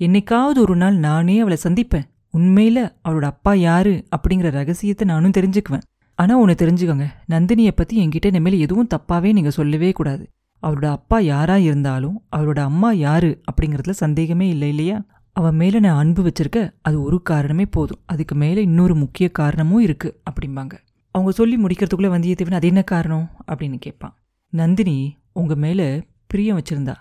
என்னைக்காவது 0.00 0.58
ஒரு 0.58 0.74
நாள் 0.76 0.96
நானே 0.98 1.34
அவளை 1.40 1.58
சந்திப்பேன். 1.62 2.06
உண்மையில் 2.30 2.80
அவளோட 3.04 3.26
அப்பா 3.32 3.52
யாரு? 3.54 3.92
அப்படிங்கிற 4.16 4.48
ரகசியத்தை 4.50 5.04
நானும் 5.06 5.34
தெரிஞ்சுக்குவேன். 5.36 5.84
ஆனால் 6.18 6.36
ஒன்று 6.36 6.54
தெரிஞ்சுக்கோங்க 6.62 7.06
நந்தினியை 7.28 7.72
பற்றி 7.74 7.94
என்கிட்ட 8.02 8.26
இனிமேல் 8.26 8.56
எதுவும் 8.58 8.90
தப்பாகவே 8.94 9.30
நீங்கள் 9.32 9.56
சொல்லவே 9.58 9.90
கூடாது. 9.92 10.24
அவளோட 10.62 10.88
அப்பா 10.90 11.18
யாராக 11.18 11.60
இருந்தாலும் 11.60 12.16
அவளோட 12.36 12.60
அம்மா 12.70 12.90
யாரு 13.06 13.30
அப்படிங்கிறதுல 13.48 13.94
சந்தேகமே 14.02 14.48
இல்லை 14.48 14.68
இல்லையா? 14.68 14.98
அவன் 15.36 15.56
மேலே 15.56 15.78
நான் 15.78 16.00
அன்பு 16.02 16.22
வச்சிருக்க 16.22 16.60
அது 16.82 16.96
ஒரு 17.02 17.18
காரணமே 17.22 17.66
போதும். 17.66 18.02
அதுக்கு 18.06 18.34
மேலே 18.34 18.62
இன்னொரு 18.62 18.94
முக்கிய 18.94 19.28
காரணமும் 19.30 19.84
இருக்குது 19.86 20.16
அப்படிம்பாங்க. 20.30 20.74
அவங்க 21.14 21.30
சொல்லி 21.30 21.56
முடிக்கிறதுக்குள்ள 21.56 22.08
வந்தியத்தேவன் 22.10 22.54
அது 22.54 22.66
என்ன 22.66 22.82
காரணம் 22.82 23.30
அப்படின்னு 23.46 23.78
கேட்பான். 23.78 24.14
நந்தினி 24.50 25.16
உங்க 25.32 25.54
மேல 25.54 26.00
பிரியம் 26.26 26.58
வச்சிருந்தா 26.58 26.94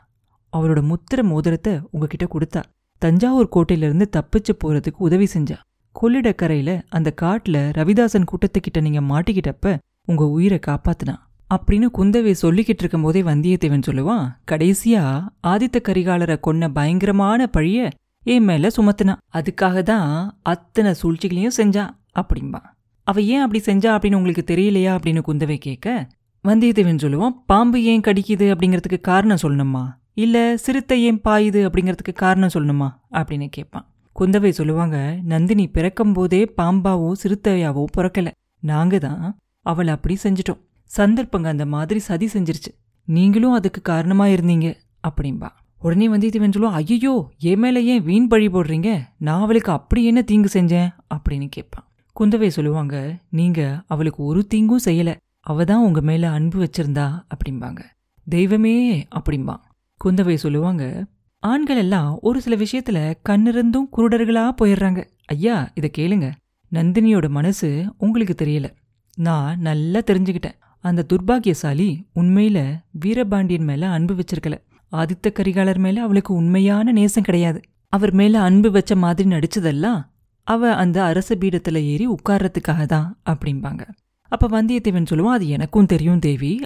அவளோட 0.53 0.81
முத்திர 0.81 1.23
மோதிரத்தை 1.23 1.79
உங்ககிட்ட 1.91 2.25
கொடுத்தா 2.25 2.61
தஞ்சாவூர் 2.99 3.49
கோட்டையிலேருந்து 3.55 4.05
தப்பிச்சு 4.17 4.53
போறதுக்கு 4.63 4.95
உதவி 4.97 5.27
செஞ்சா 5.33 5.57
கொள்ளிடக்கரையில 5.95 6.81
அந்த 6.89 7.13
காட்டுல 7.21 7.57
ரவிதாசன் 7.71 8.29
கூட்டத்துக்கிட்ட 8.31 8.81
நீங்க 8.81 9.01
மாட்டிக்கிட்டப்ப 9.01 9.77
உங்க 10.05 10.25
உயிரை 10.29 10.59
காப்பாத்துனா 10.67 11.15
அப்படின்னு 11.49 11.87
குந்தவை 11.97 12.31
சொல்லிக்கிட்டு 12.41 12.79
இருக்கும் 12.79 13.01
போதே 13.01 13.23
வந்தியத்தேவன் 13.23 13.87
சொல்லுவான் 13.87 14.25
கடைசியா 14.51 15.03
ஆதித்த 15.47 15.81
கரிகாலரை 15.83 16.37
கொன்ன 16.47 16.69
பயங்கரமான 16.69 17.47
பழிய 17.47 17.89
என் 18.25 18.43
மேல 18.43 18.67
சுமத்துனா 18.77 19.15
அதுக்காக 19.33 19.83
தான் 19.83 20.37
அத்தனை 20.41 20.93
சூழ்ச்சிகளையும் 21.01 21.57
செஞ்சா 21.57 21.85
அப்படிம்பான் 22.15 22.67
அவ 23.03 23.21
ஏன் 23.21 23.39
அப்படி 23.39 23.63
செஞ்சா 23.65 23.91
அப்படின்னு 23.95 24.15
உங்களுக்கு 24.15 24.43
தெரியலையா 24.55 24.91
அப்படின்னு 24.97 25.21
குந்தவை 25.27 25.57
கேட்க 25.57 26.07
வந்தியத்தேவன் 26.47 27.03
சொல்லுவான் 27.03 27.35
பாம்பு 27.45 27.83
ஏன் 27.83 28.01
கடிக்குது? 28.01 28.45
அப்படிங்கிறதுக்கு 28.53 29.01
காரணம் 29.01 29.41
சொல்லணுமா? 29.41 29.83
இல்ல 30.13 30.57
சிறுத்தை 30.57 31.03
ஏன் 31.03 31.21
பாயுது 31.23 31.59
அப்படிங்கிறதுக்கு 31.67 32.13
காரணம் 32.13 32.53
சொல்லணுமா? 32.53 32.87
அப்படின்னு 33.11 33.47
கேட்பான். 33.49 33.85
குந்தவை 34.19 34.49
சொல்லுவாங்க 34.49 35.19
நந்தினி 35.23 35.67
பிறக்கும் 35.67 36.13
போதே 36.13 36.53
பாம்பாவோ 36.57 37.11
சிறுத்தையாவோ 37.23 37.85
பிறக்கல. 37.97 38.31
நாங்க 38.59 38.99
தான் 38.99 39.37
அவளை 39.65 39.93
அப்படி 39.93 40.17
செஞ்சிட்டோம். 40.23 40.61
சந்தர்ப்பங்க 40.97 41.47
அந்த 41.47 41.65
மாதிரி 41.65 41.99
சதி 41.99 42.29
செஞ்சிருச்சு. 42.33 42.71
நீங்களும் 43.07 43.51
அதுக்கு 43.51 43.81
காரணமா 43.81 44.25
இருந்தீங்க. 44.25 44.75
அப்படின்பா 45.07 45.49
உடனே 45.79 46.07
வந்தியத்தேவன் 46.07 46.55
சொல்லுவான் 46.55 46.79
ஐயோ 46.81 47.31
என் 47.37 47.59
மேல 47.59 47.81
ஏன் 47.81 48.03
வீண் 48.03 48.27
பழி 48.27 48.47
போடுறீங்க? 48.47 49.01
நான் 49.17 49.41
அவளுக்கு 49.41 49.71
அப்படி 49.71 50.05
என்ன 50.05 50.21
தீங்கு 50.21 50.61
செஞ்சேன்? 50.61 50.89
அப்படின்னு 51.15 51.47
கேட்பான். 51.49 51.87
குந்தவை 52.19 52.47
சொல்லுவாங்க 52.47 53.17
நீங்க 53.29 53.83
அவளுக்கு 53.87 54.23
ஒரு 54.23 54.47
தீங்கும் 54.47 54.85
செய்யல. 54.85 55.15
அவ 55.39 55.63
தான் 55.63 55.83
உங்க 55.83 56.01
மேல 56.01 56.29
அன்பு 56.29 56.57
வச்சிருந்தா 56.63 57.07
அப்படிம்பாங்க. 57.33 57.79
தெய்வமே 58.27 59.07
அப்படிம்பான் 59.15 59.63
குந்தவை 60.05 60.35
சொல்லுவாங்க 60.35 61.05
ஆண்கள் 61.39 61.77
எல்லாம் 61.77 62.19
ஒரு 62.21 62.41
சில 62.41 62.55
விஷயத்துல 62.55 63.13
கண்ணிருந்தும் 63.29 63.89
குருடர்களா 63.97 64.45
போயிடுறாங்க 64.61 65.07
ஐயா 65.25 65.71
இத 65.73 65.89
கேளுங்க. 65.97 66.31
நந்தினியோட 66.71 67.29
மனசு 67.29 67.93
உங்களுக்கு 67.97 68.45
தெரியல. 68.45 68.67
நான் 69.15 69.59
நல்லா 69.59 69.99
தெரிஞ்சுக்கிட்டேன். 69.99 70.59
அந்த 70.79 71.05
துர்பாகியசாலி 71.09 71.89
உண்மையில 72.15 72.77
வீரபாண்டியன் 72.91 73.63
மேல 73.63 73.89
அன்பு 73.89 74.13
வச்சிருக்கல. 74.13 74.55
ஆதித்த 74.91 75.27
கரிகாலர் 75.31 75.77
மேல 75.77 76.01
அவளுக்கு 76.01 76.33
உண்மையான 76.33 76.91
நேசம் 76.91 77.23
கிடையாது. 77.23 77.61
அவர் 77.89 78.13
மேல 78.13 78.41
அன்பு 78.41 78.71
வச்ச 78.71 78.95
மாதிரி 78.95 79.29
நடிச்சதெல்லாம் 79.29 79.99
அவ 80.47 80.75
அந்த 80.75 81.03
அரச 81.03 81.35
பீடத்துல 81.35 81.75
ஏறி 81.75 82.07
உட்கார்றதுக்காக 82.07 82.85
தான் 82.85 83.17
அப்படிம்பாங்க. 83.29 83.83
அப்ப 84.31 84.47
வந்தியத்தேவன் 84.47 85.09
சொல்லுவான் 85.09 85.37
அது 85.37 85.47
எனக்கும் 85.47 85.85
தெரியும் 85.85 86.19
தேவி. 86.19 86.59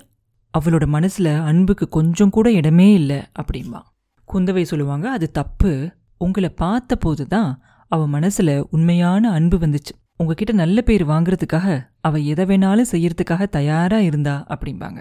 அவளோட 0.53 0.85
மனசுல 0.95 1.43
அன்புக்கு 1.43 1.89
கொஞ்சம் 1.89 2.29
கூட 2.29 2.51
இடமே 2.51 2.93
இல்லை 2.93 3.21
அப்படிம்பான் 3.41 3.87
குந்தவை 4.33 4.61
சொல்லுவாங்க 4.61 5.09
அது 5.09 5.31
தப்பு. 5.31 5.91
உங்களை 6.17 6.49
பார்த்த 6.49 6.95
போதுதான் 6.95 7.61
அவ 7.87 8.19
மனசுல 8.19 8.63
உண்மையான 8.69 9.31
அன்பு 9.31 9.57
வந்துச்சு. 9.57 9.93
உங்ககிட்ட 10.17 10.53
நல்ல 10.53 10.81
பேர் 10.81 11.07
வாங்குறதுக்காக 11.07 11.87
அவ 11.99 12.17
எதை 12.17 12.45
வேணாலும் 12.45 12.89
செய்யறதுக்காக 12.91 13.43
தயாரா 13.47 13.99
இருந்தா 13.99 14.45
அப்படிம்பாங்க. 14.49 14.99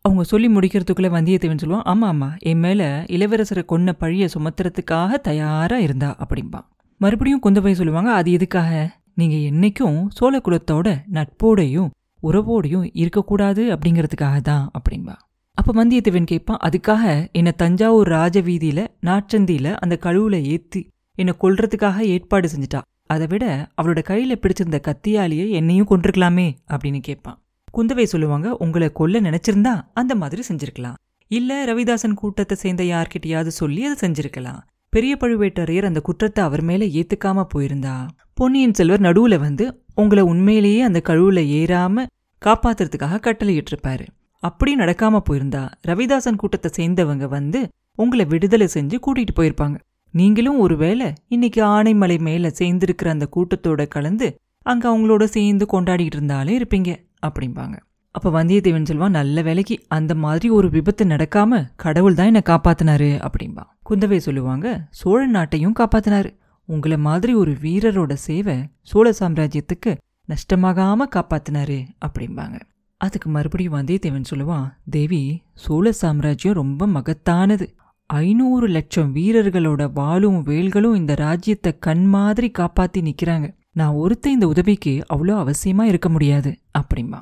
அவங்க 0.00 0.22
சொல்லி 0.22 0.48
முடிக்கிறதுக்குள்ள 0.48 1.08
வந்தியத்தேவன் 1.16 1.62
சொல்லுவான் 1.64 1.88
ஆமா 1.92 2.08
ஆமா. 2.12 2.38
என் 2.38 2.58
மேல 2.58 3.04
இளவரசரை 3.08 3.64
கொன்ன 3.68 3.92
பழிய 4.00 4.28
சுமத்துறதுக்காக 4.34 5.14
தயாரா 5.14 5.78
இருந்தா 5.78 6.16
அப்படிம்பா. 6.18 6.60
மறுபடியும் 7.00 7.42
குந்தவை 7.42 7.72
சொல்லுவாங்க 7.72 8.12
அது 8.12 8.32
எதுக்காக? 8.32 9.00
நீங்க 9.14 9.36
என்னைக்கும் 9.50 10.06
சோழ 10.08 10.40
குலத்தோட 10.44 10.88
நட்போடையும் 11.12 11.90
உறவோடையும் 12.22 12.90
இருக்கக்கூடாது 12.92 13.62
அப்படிங்கிறதுக்காக 13.74 14.40
தான் 14.40 14.70
அப்படின்பா. 14.78 15.14
அப்ப 15.58 15.84
வந்தியத்தேவன் 15.84 16.24
கேட்பான் 16.24 16.58
அதுக்காக 16.62 17.32
என்னை 17.32 17.52
தஞ்சாவூர் 17.52 18.08
ராஜவீதியில 18.08 18.86
நாற்றந்தியில 19.02 19.74
அந்த 19.74 19.98
கழுவுல 20.00 20.42
ஏத்தி 20.42 20.90
என்னை 21.14 21.34
கொல்றதுக்காக 21.42 21.98
ஏற்பாடு 21.98 22.48
செஞ்சுட்டா. 22.48 22.80
அதை 23.06 23.26
விட 23.26 23.44
அவளோட 23.82 24.00
கையில 24.08 24.34
பிடிச்சிருந்த 24.34 24.78
கத்தியாலேயே 24.88 25.48
என்னையும் 25.50 25.90
கொண்டிருக்கலாமே 25.90 26.48
அப்படின்னு 26.70 27.00
கேட்பான். 27.00 27.38
குந்தவை 27.76 28.02
சொல்லுவாங்க 28.02 28.56
உங்களை 28.56 28.92
கொல்ல 28.92 29.20
நினைச்சிருந்தா 29.20 29.74
அந்த 29.94 30.14
மாதிரி 30.14 30.42
செஞ்சிருக்கலாம். 30.48 30.98
இல்ல 31.30 31.64
ரவிதாசன் 31.64 32.14
கூட்டத்தை 32.14 32.56
சேர்ந்த 32.56 32.82
யார்கிட்டயாவது 32.82 33.46
சொல்லி 33.46 33.84
அதை 33.84 33.96
செஞ்சிருக்கலாம். 34.00 34.60
பெரிய 34.90 35.16
பழுவேட்டரையர் 35.20 35.84
அந்த 35.84 36.00
குற்றத்தை 36.00 36.44
அவர் 36.44 36.62
மேல 36.62 36.84
ஏத்துக்காம 36.84 37.46
போயிருந்தா? 37.54 38.08
பொன்னியின் 38.34 38.74
செல்வர் 38.74 39.00
நடுவுல 39.00 39.38
வந்து 39.38 39.84
உங்களை 39.94 40.22
உண்மையிலேயே 40.22 40.80
அந்த 40.80 41.02
கழுவுல 41.04 41.40
ஏறாம 41.58 42.06
காப்பாத்துறதுக்காக 42.44 43.20
கட்டளையிட்டிருப்பாரு. 43.20 44.06
அப்படி 44.42 44.76
நடக்காம 44.76 45.20
போயிருந்தா 45.30 45.68
ரவிதாசன் 45.86 46.36
கூட்டத்தை 46.36 46.70
சேர்ந்தவங்க 46.76 47.28
வந்து 47.28 47.68
உங்களை 47.96 48.24
விடுதலை 48.24 48.68
செஞ்சு 48.74 48.98
கூட்டிட்டு 49.06 49.34
போயிருப்பாங்க. 49.36 49.76
நீங்களும் 50.10 50.58
ஒருவேளை 50.58 51.12
இன்னைக்கு 51.28 51.64
ஆனைமலை 51.64 52.18
மேல 52.18 52.48
சேர்ந்திருக்கிற 52.58 53.08
அந்த 53.08 53.28
கூட்டத்தோட 53.36 53.88
கலந்து 53.88 54.28
அங்க 54.62 54.84
அவங்களோட 54.90 55.24
சேர்ந்து 55.24 55.66
கொண்டாடிட்டு 55.72 56.16
இருந்தாலே 56.18 56.58
இருப்பீங்க 56.58 56.90
அப்படிம்பாங்க. 57.26 57.76
அப்போ 58.10 58.44
வந்தியத்தேவன் 58.44 58.84
சொல்வான் 58.84 59.10
நல்ல 59.10 59.42
வேலைக்கு 59.42 59.84
அந்த 59.88 60.14
மாதிரி 60.14 60.50
ஒரு 60.50 60.70
விபத்து 60.70 61.04
நடக்காம 61.04 61.66
கடவுள் 61.76 62.14
தான் 62.14 62.26
என்னை 62.26 62.42
காப்பாத்தினாரு 62.46 63.28
அப்படிம்பா. 63.28 63.64
குந்தவை 63.90 64.16
சொல்லுவாங்க 64.16 64.86
சோழ 64.90 65.26
நாட்டையும் 65.28 65.76
காப்பாத்தினாரு. 65.78 66.30
உங்களை 66.64 66.96
மாதிரி 66.98 67.34
ஒரு 67.34 67.52
வீரரோட 67.62 68.12
சேவை 68.12 68.56
சோழ 68.82 69.12
சாம்ராஜ்யத்துக்கு 69.20 69.96
நஷ்டமாகாம 70.28 71.06
காப்பாத்தினாரு 71.16 71.78
அப்படிம்பாங்க. 72.06 72.58
அதுக்கு 72.96 73.28
மறுபடியும் 73.30 73.74
வந்தியத்தேவன் 73.74 74.30
சொல்லுவான் 74.30 74.66
தேவி 74.90 75.42
சோழ 75.54 75.92
சாம்ராஜ்யம் 75.92 76.54
ரொம்ப 76.54 76.86
மகத்தானது. 76.86 77.66
ஐநூறு 78.06 78.66
லட்சம் 78.66 79.14
வீரர்களோட 79.14 79.92
வாளும் 79.92 80.42
வேல்களும் 80.46 80.94
இந்த 80.94 81.14
ராஜ்யத்தை 81.14 81.78
கண் 81.78 82.04
மாதிரி 82.04 82.50
காப்பாத்தி 82.58 83.00
நிக்கிறாங்க. 83.00 83.48
நான் 83.72 83.94
ஒருத்த 83.94 84.26
இந்த 84.26 84.46
உதவிக்கு 84.46 85.04
அவ்வளோ 85.14 85.34
அவசியமா 85.44 85.82
இருக்க 85.82 86.08
முடியாது 86.08 86.52
அப்படிம்பா. 86.78 87.20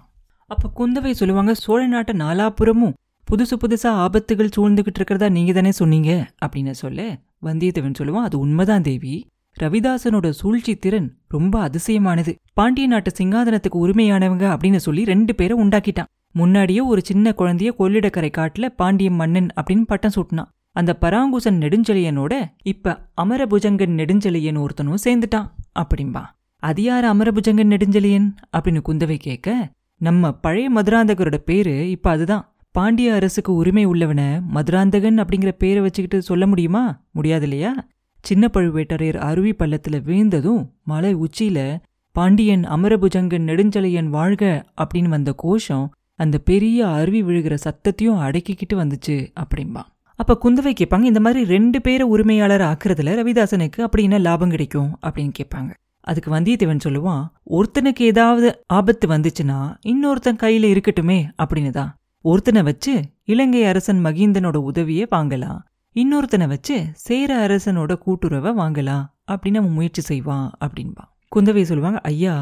அப்ப 0.49 0.71
குந்தவை 0.77 1.11
சொல்லுவாங்க 1.11 1.55
சோழ 1.55 1.87
நாட்டை 1.87 2.17
நாலாபுரமும் 2.17 2.93
புதுசு 3.31 3.55
புதுசா 3.61 4.07
ஆபத்துகள் 4.07 4.51
சூழ்ந்துகிட்டு 4.57 4.95
இருக்கிறதா 4.95 5.29
நீங்க 5.29 5.53
தானே 5.53 5.73
சொன்னீங்க? 5.73 6.31
அப்படின்னு 6.47 6.71
சொல்ல. 6.71 7.19
வந்தியத்தேவன் 7.43 7.95
சொல்லுவான் 7.99 8.23
அது 8.23 8.39
உண்மைதான் 8.39 8.83
தேவி. 8.83 9.27
ரவிதாசனோட 9.61 10.31
சூழ்ச்சி 10.31 10.77
திறன் 10.77 11.17
ரொம்ப 11.29 11.71
அதிசயமானது. 11.71 12.37
பாண்டிய 12.55 12.87
நாட்டு 12.87 13.13
சிங்காதனத்துக்கு 13.23 13.81
உரிமையானவங்க 13.81 14.57
அப்படின்னு 14.57 14.77
சொல்லி 14.77 15.05
ரெண்டு 15.05 15.35
பேரை 15.35 15.59
உண்டாக்கிட்டான். 15.59 16.07
முன்னாடியே 16.33 16.81
ஒரு 16.81 17.01
சின்ன 17.05 17.35
குழந்தைய 17.39 17.71
கொள்ளிடக்கரை 17.79 18.31
காட்டுல 18.37 18.69
பாண்டியம் 18.79 19.15
மன்னன் 19.15 19.47
அப்படின்னு 19.61 19.83
பட்டம் 19.83 20.11
சூட்டினான். 20.17 20.51
அந்த 20.73 20.97
பராங்குசன் 21.01 21.59
நெடுஞ்செழியனோட 21.59 22.35
இப்ப 22.63 23.09
அமரபுஜங்கன் 23.23 23.95
நெடுஞ்செழியன் 23.95 24.65
ஒருத்தனும் 24.65 25.05
சேர்ந்துட்டான் 25.05 25.51
அப்படிம்பா. 25.81 26.25
அது 26.59 26.83
யார் 26.83 27.05
அமரபுஜங்கன் 27.05 27.71
நெடுஞ்செழியன்? 27.71 28.37
அப்படின்னு 28.57 28.81
குந்தவை 28.89 29.17
கேட்க 29.17 29.71
நம்ம 30.01 30.33
பழைய 30.33 30.73
மதுராந்தகரோட 30.73 31.37
பேரு 31.37 31.91
இப்ப 31.91 32.11
அதுதான். 32.11 32.55
பாண்டிய 32.71 33.15
அரசுக்கு 33.15 33.55
உரிமை 33.55 33.87
உள்ளவன 33.87 34.41
மதுராந்தகன் 34.47 35.19
அப்படிங்கிற 35.19 35.53
பேரை 35.59 35.83
வச்சுக்கிட்டு 35.83 36.25
சொல்ல 36.25 36.47
முடியுமா? 36.47 37.03
முடியாது 37.13 37.43
இல்லையா 37.43 37.87
சின்ன 38.21 38.51
பழுவேட்டரையர் 38.53 39.17
அருவி 39.17 39.51
பள்ளத்துல 39.51 40.01
வீழ்ந்ததும் 40.07 40.69
மலை 40.85 41.17
உச்சியில 41.17 41.79
பாண்டியன் 42.13 42.65
அமரபுஜங்கன் 42.65 43.47
நெடுஞ்சலையன் 43.47 44.09
வாழ்க 44.09 44.65
அப்படின்னு 44.81 45.09
வந்த 45.09 45.33
கோஷம் 45.37 45.91
அந்த 46.15 46.39
பெரிய 46.39 46.89
அருவி 46.89 47.23
விழுகிற 47.23 47.57
சத்தத்தையும் 47.65 48.21
அடக்கிக்கிட்டு 48.27 48.75
வந்துச்சு 48.75 49.17
அப்படிம்பா. 49.41 49.83
அப்ப 50.15 50.39
குந்தவை 50.45 50.73
கேட்பாங்க 50.81 51.03
இந்த 51.03 51.21
மாதிரி 51.21 51.45
ரெண்டு 51.45 51.81
பேரை 51.81 52.09
உரிமையாளர் 52.09 52.61
ஆக்குறதுல 52.61 53.17
ரவிதாசனுக்கு 53.21 53.81
அப்படி 53.81 54.03
என்ன 54.03 54.19
லாபம் 54.19 54.51
கிடைக்கும் 54.51 54.99
அப்படின்னு 55.03 55.33
கேட்பாங்க. 55.39 55.71
அதுக்கு 56.07 56.31
வந்தியத்தேவன் 56.35 56.85
சொல்லுவான் 56.87 57.23
ஒருத்தனுக்கு 57.57 58.03
ஏதாவது 58.13 58.49
ஆபத்து 58.79 59.07
வந்துச்சுன்னா 59.09 59.61
இன்னொருத்தன் 59.93 60.43
கையில 60.43 60.71
இருக்கட்டுமே 60.73 61.21
அப்படின்னு 61.43 61.71
தான் 61.71 61.93
ஒருத்தனை 62.25 62.61
வச்சு 62.63 62.93
இலங்கை 63.33 63.61
அரசன் 63.65 64.01
மகிந்தனோட 64.05 64.57
உதவியை 64.71 65.05
வாங்கலாம். 65.11 65.59
இன்னொருத்தனை 65.97 66.47
வச்சு 66.49 66.77
சேர 67.07 67.31
அரசனோட 67.47 67.93
கூட்டுறவை 68.05 68.51
வாங்கலாம் 68.61 69.05
அப்படின்னு 69.33 69.61
அவன் 69.61 69.77
முயற்சி 69.79 70.03
செய்வான் 70.03 70.49
அப்படின்பா. 70.65 71.05
குந்தவை 71.33 71.63
சொல்லுவாங்க 71.63 72.01
ஐயா 72.11 72.35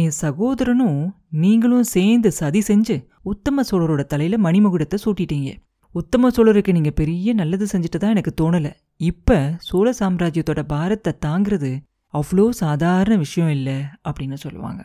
என் 0.00 0.14
சகோதரனும் 0.20 1.00
நீங்களும் 1.42 1.88
சேர்ந்து 1.94 2.30
சதி 2.32 2.60
செஞ்சு 2.68 2.96
உத்தம 3.32 3.64
சோழரோட 3.70 4.02
தலையில 4.12 4.36
மணிமுகுடத்தை 4.46 4.98
சூட்டிட்டீங்க. 5.04 5.50
உத்தம 5.94 6.30
சோழருக்கு 6.36 6.72
நீங்க 6.72 6.92
பெரிய 7.00 7.32
நல்லது 7.32 7.66
செஞ்சுட்டு 7.72 8.00
தான் 8.02 8.14
எனக்கு 8.14 8.34
தோணல. 8.40 8.68
இப்ப 9.10 9.38
சோழ 9.68 9.92
சாம்ராஜ்யத்தோட 10.00 10.62
பாரத்தை 10.74 11.12
தாங்கிறது 11.26 11.72
அவ்வளோ 12.14 12.44
சாதாரண 12.62 13.16
விஷயம் 13.16 13.50
இல்லை 13.50 13.76
அப்படின்னு 14.08 14.34
சொல்லுவாங்க. 14.34 14.80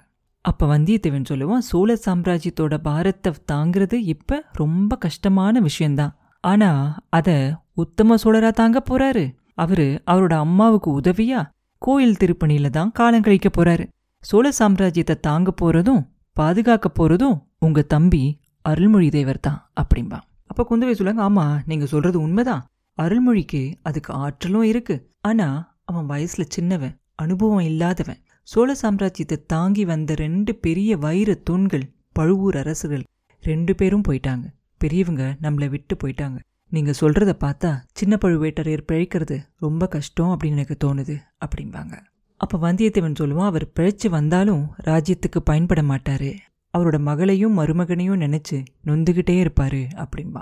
அப்ப 0.45 0.67
வந்தியத்தேவன் 0.71 1.29
சொல்லுவான் 1.29 1.63
சோழ 1.69 1.91
சாம்ராஜ்யத்தோட 2.05 2.75
பாரத்தை 2.77 3.31
தாங்கிறது 3.51 3.97
இப்ப 4.13 4.41
ரொம்ப 4.53 4.95
கஷ்டமான 4.95 5.59
விஷயந்தான் 5.59 6.13
ஆனா 6.43 6.69
அத 7.09 7.29
உத்தம 7.73 8.17
சோழரா 8.23 8.51
தாங்க 8.51 8.79
போறாரு. 8.89 9.25
அவரு 9.53 9.87
அவரோட 10.11 10.33
அம்மாவுக்கு 10.45 10.89
உதவியா 10.99 11.41
கோயில் 11.81 12.19
திருப்பணியில் 12.19 12.75
தான் 12.77 12.91
காலம் 12.91 13.21
கழிக்க 13.21 13.49
போறாரு. 13.49 13.85
சோழ 14.23 14.51
சாம்ராஜ்யத்தை 14.59 15.15
தாங்க 15.19 15.53
போறதும் 15.61 16.03
பாதுகாக்க 16.37 16.87
போறதும் 16.99 17.37
உங்க 17.59 17.81
தம்பி 17.81 18.23
அருள்மொழி 18.61 19.09
தேவர் 19.09 19.39
தான் 19.39 19.59
அப்படிம்பா. 19.81 20.19
அப்போ 20.45 20.63
குந்தவை 20.69 20.91
சொல்லுங்க 20.91 21.21
ஆமாம் 21.21 21.61
நீங்க 21.65 21.85
சொல்றது 21.85 22.17
உண்மைதான். 22.21 22.63
அருள்மொழிக்கு 22.97 23.61
அதுக்கு 23.83 24.11
ஆற்றலும் 24.13 24.67
இருக்கு. 24.71 24.95
ஆனா 25.21 25.47
அவன் 25.85 26.09
வயசுல 26.11 26.43
சின்னவன். 26.47 26.95
அனுபவம் 27.15 27.65
இல்லாதவன். 27.71 28.21
சோழ 28.43 28.75
சாம்ராஜ்யத்தை 28.81 29.37
தாங்கி 29.47 29.85
வந்த 29.85 30.15
ரெண்டு 30.15 30.55
பெரிய 30.55 30.97
வைர 30.97 31.33
தூண்கள் 31.33 31.85
பழுவூர் 32.11 32.57
அரசுகள் 32.57 33.03
ரெண்டு 33.43 33.75
பேரும் 33.75 34.03
போயிட்டாங்க. 34.07 34.45
பெரியவங்க 34.77 35.23
நம்மளை 35.41 35.69
விட்டு 35.69 35.95
போயிட்டாங்க. 36.03 36.37
நீங்க 36.69 36.93
சொல்றத 37.01 37.31
பார்த்தா 37.43 37.71
சின்ன 37.93 38.17
பழுவேட்டரையர் 38.21 38.87
பிழைக்கிறது 38.91 39.37
ரொம்ப 39.59 39.87
கஷ்டம் 39.87 40.31
அப்படின்னு 40.31 40.57
எனக்கு 40.57 40.77
தோணுது 40.83 41.15
அப்படிம்பாங்க. 41.45 41.95
அப்ப 42.41 42.57
வந்தியத்தேவன் 42.57 43.19
சொல்லுவான் 43.19 43.51
அவர் 43.51 43.65
பிழைச்சு 43.79 44.09
வந்தாலும் 44.09 44.63
ராஜ்யத்துக்கு 44.83 45.39
பயன்பட 45.43 45.81
மாட்டாரு. 45.81 46.31
அவரோட 46.77 46.97
மகளையும் 46.99 47.57
மருமகனையும் 47.59 48.21
நினைச்சு 48.21 48.57
நொந்துகிட்டே 48.85 49.35
இருப்பாரு 49.45 49.81
அப்படிம்பா. 50.03 50.41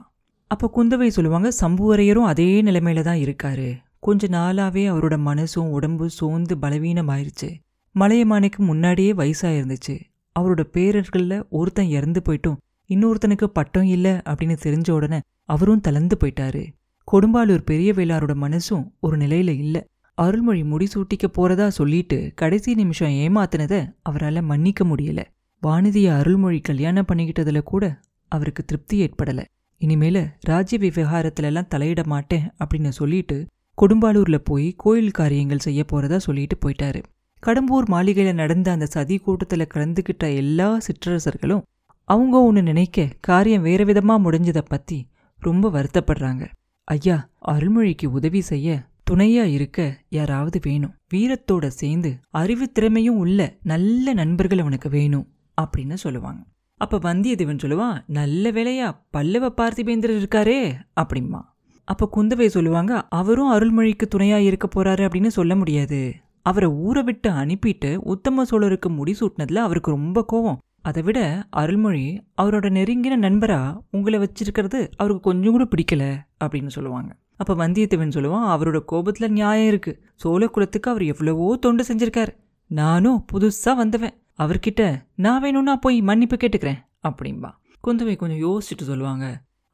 அப்ப 0.51 0.71
குந்தவை 0.77 1.07
சொல்லுவாங்க 1.07 1.51
சம்புவரையரும் 1.61 2.29
அதே 2.31 2.61
நிலைமையில 2.61 3.01
தான் 3.01 3.17
இருக்காரு 3.17 3.69
கொஞ்ச 4.03 4.27
நாளாவே 4.27 4.83
அவரோட 4.91 5.15
மனசும் 5.25 5.69
உடம்பும் 5.69 6.10
சோர்ந்து 6.10 6.55
பலவீனமாயிருச்சு. 6.62 7.50
மலையமானைக்கு 7.95 8.57
முன்னாடியே 8.57 9.13
வயசா 9.13 9.50
இருந்துச்சு 9.50 9.95
அவரோட 10.39 10.62
பேரர்கள்ல 10.74 11.43
ஒருத்தன் 11.50 11.88
இறந்து 11.88 12.22
போயிட்டும் 12.22 12.57
இன்னொருத்தனுக்கு 12.89 13.43
பட்டம் 13.43 13.83
இல்ல 13.83 14.22
அப்படின்னு 14.25 14.55
தெரிஞ்ச 14.63 14.91
உடனே 14.91 15.19
அவரும் 15.43 15.81
தளர்ந்து 15.81 16.17
போயிட்டாரு. 16.24 16.63
கொடும்பாலூர் 17.12 17.63
பெரிய 17.65 17.93
வேளாரோட 17.93 18.33
மனசும் 18.41 18.83
ஒரு 19.00 19.17
நிலையில 19.17 19.48
இல்ல. 19.57 19.88
அருள்மொழி 20.17 20.63
முடிசூட்டிக்க 20.63 21.27
போறதா 21.38 21.67
சொல்லிட்டு 21.67 22.31
கடைசி 22.36 22.74
நிமிஷம் 22.74 23.10
ஏமாத்தினதை 23.10 23.79
அவரால 24.10 24.43
மன்னிக்க 24.43 24.86
முடியல. 24.86 25.24
வானதியை 25.63 26.17
அருள்மொழி 26.17 26.60
கல்யாணம் 26.60 27.05
பண்ணிக்கிட்டதுல 27.13 27.62
கூட 27.63 28.00
அவருக்கு 28.27 28.65
திருப்தி 28.65 28.98
ஏற்படல. 29.05 29.43
இனிமேல 29.81 30.27
ராஜ்ய 30.39 30.79
விவகாரத்துல 30.79 31.50
எல்லாம் 31.51 31.72
தலையிட 31.75 32.05
மாட்டேன் 32.05 32.51
அப்படின்னு 32.63 32.89
சொல்லிட்டு 32.89 33.45
கொடும்பாலூர்ல 33.81 34.37
போய் 34.37 34.73
கோயில் 34.77 35.11
காரியங்கள் 35.11 35.59
செய்ய 35.59 35.85
போறதா 35.91 36.17
சொல்லிட்டு 36.17 36.57
போயிட்டாரு. 36.57 37.03
கடம்பூர் 37.43 37.87
மாளிகையில 37.91 38.33
நடந்த 38.33 38.71
அந்த 38.71 38.85
சதி 38.85 39.21
கூட்டத்துல 39.25 39.65
கலந்துக்கிட்ட 39.73 40.35
எல்லா 40.35 40.77
சிற்றரசர்களும் 40.77 41.61
அவங்க 42.03 42.41
ஒன்று 42.41 42.63
நினைக்க 42.63 43.07
காரியம் 43.19 43.61
வேற 43.61 43.83
விதமா 43.83 44.15
முடிஞ்சதை 44.25 44.61
பத்தி 44.67 45.07
ரொம்ப 45.37 45.69
வருத்தப்படுறாங்க. 45.69 46.47
ஐயா 46.83 47.29
அருள்மொழிக்கு 47.47 48.05
உதவி 48.05 48.41
செய்ய 48.41 48.83
துணையா 49.11 49.43
இருக்க 49.43 49.97
யாராவது 50.09 50.59
வேணும். 50.63 50.93
வீரத்தோட 51.13 51.67
சேர்ந்து 51.67 52.17
அறிவு 52.29 52.71
திறமையும் 52.71 53.17
உள்ள 53.17 53.55
நல்ல 53.63 54.13
நண்பர்கள் 54.13 54.59
அவனுக்கு 54.59 54.89
வேணும் 54.89 55.27
அப்படின்னு 55.61 55.93
சொல்லுவாங்க. 55.93 56.41
அப்ப 56.77 56.99
வந்தியத்தேவன் 56.99 57.63
சொல்லுவான் 57.63 58.03
நல்ல 58.07 58.51
வேலையா 58.51 58.87
பல்லவ 59.09 59.53
பார்த்திபேந்திரர் 59.57 60.19
இருக்காரே 60.21 60.61
அப்படிமா 61.01 61.41
அப்ப 61.83 62.09
குந்தவை 62.15 62.45
சொல்லுவாங்க 62.45 63.07
அவரும் 63.09 63.51
அருள்மொழிக்கு 63.51 64.05
துணையா 64.15 64.37
இருக்க 64.37 64.67
போறாரு 64.75 65.07
அப்படின்னு 65.07 65.27
சொல்ல 65.27 65.55
முடியாது. 65.55 66.13
அவரை 66.41 66.69
ஊரை 66.69 67.03
விட்டு 67.03 67.29
அனுப்பிட்டு 67.29 67.95
உத்தம 67.95 68.43
சோழருக்கு 68.43 68.89
முடிசூட்டினதுல 68.89 69.55
அவருக்கு 69.55 69.91
ரொம்ப 69.91 70.25
கோவம். 70.33 70.61
அதை 70.81 71.01
விட 71.03 71.19
அருள்மொழி 71.49 72.21
அவரோட 72.41 72.67
நெருங்கின 72.77 73.17
நண்பரா? 73.17 73.79
உங்களை 73.91 74.19
வச்சிருக்கிறது 74.19 74.79
அவருக்கு 74.95 75.19
கொஞ்சம் 75.19 75.51
கூட 75.51 75.67
பிடிக்கல 75.73 76.03
அப்படின்னு 76.43 76.67
சொல்லுவாங்க. 76.67 77.15
அப்ப 77.35 77.55
வந்தியத்தேவன் 77.55 78.15
சொல்லுவான் 78.15 78.47
அவரோட 78.55 78.79
கோபத்துல 78.91 79.27
நியாயம் 79.27 79.67
இருக்கு. 79.67 80.03
சோழ 80.15 80.47
குலத்துக்கு 80.47 80.89
அவர் 80.91 81.03
எவ்வளவோ 81.03 81.55
தொண்டு 81.55 81.83
செஞ்சுருக்கார். 81.83 82.33
நானும் 82.67 83.25
புதுசா 83.33 83.75
வந்தவன். 83.75 84.13
அவர்கிட்ட 84.39 85.01
நான் 85.15 85.41
வேணும்னா 85.41 85.75
போய் 85.75 86.01
மன்னிப்பு 86.01 86.35
கேட்டுக்கிறேன் 86.35 86.79
அப்படின்பா 87.07 87.49
குந்தவை 87.87 88.15
கொஞ்சம் 88.15 88.43
யோசிச்சுட்டு 88.43 88.83
சொல்லுவாங்க. 88.83 89.25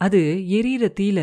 அது 0.02 0.20
எரியிற 0.50 0.86
தீல 1.00 1.20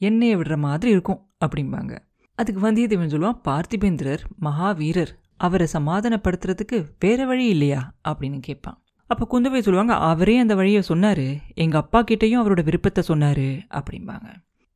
என்னையை 0.00 0.36
விடுற 0.40 0.56
மாதிரி 0.56 0.90
இருக்கும் 0.90 1.30
அப்படிம்பாங்க. 1.44 1.98
அதுக்கு 2.34 2.72
வந்தியத்தேவன் 2.72 3.12
சொல்லுவான் 3.14 3.40
பார்த்திபேந்திரர் 3.48 4.22
மகாவீரர் 4.40 5.12
அவரை 5.36 5.66
சமாதானப்படுத்துறதுக்கு 5.72 6.84
வேற 7.00 7.24
வழி 7.24 7.46
இல்லையா? 7.46 7.94
அப்படின்னு 8.08 8.38
கேட்பான். 8.40 8.82
அப்போ 9.06 9.24
குந்தவை 9.30 9.60
சொல்லுவாங்க 9.60 9.94
அவரே 9.94 10.38
அந்த 10.38 10.54
வழியை 10.54 10.82
சொன்னாரு 10.88 11.38
எங்க 11.54 11.78
அப்பா 11.78 12.02
கிட்டேயும் 12.02 12.40
அவரோட 12.42 12.64
விருப்பத்தை 12.64 13.04
சொன்னாரு 13.08 13.60
அப்படிம்பாங்க. 13.70 14.28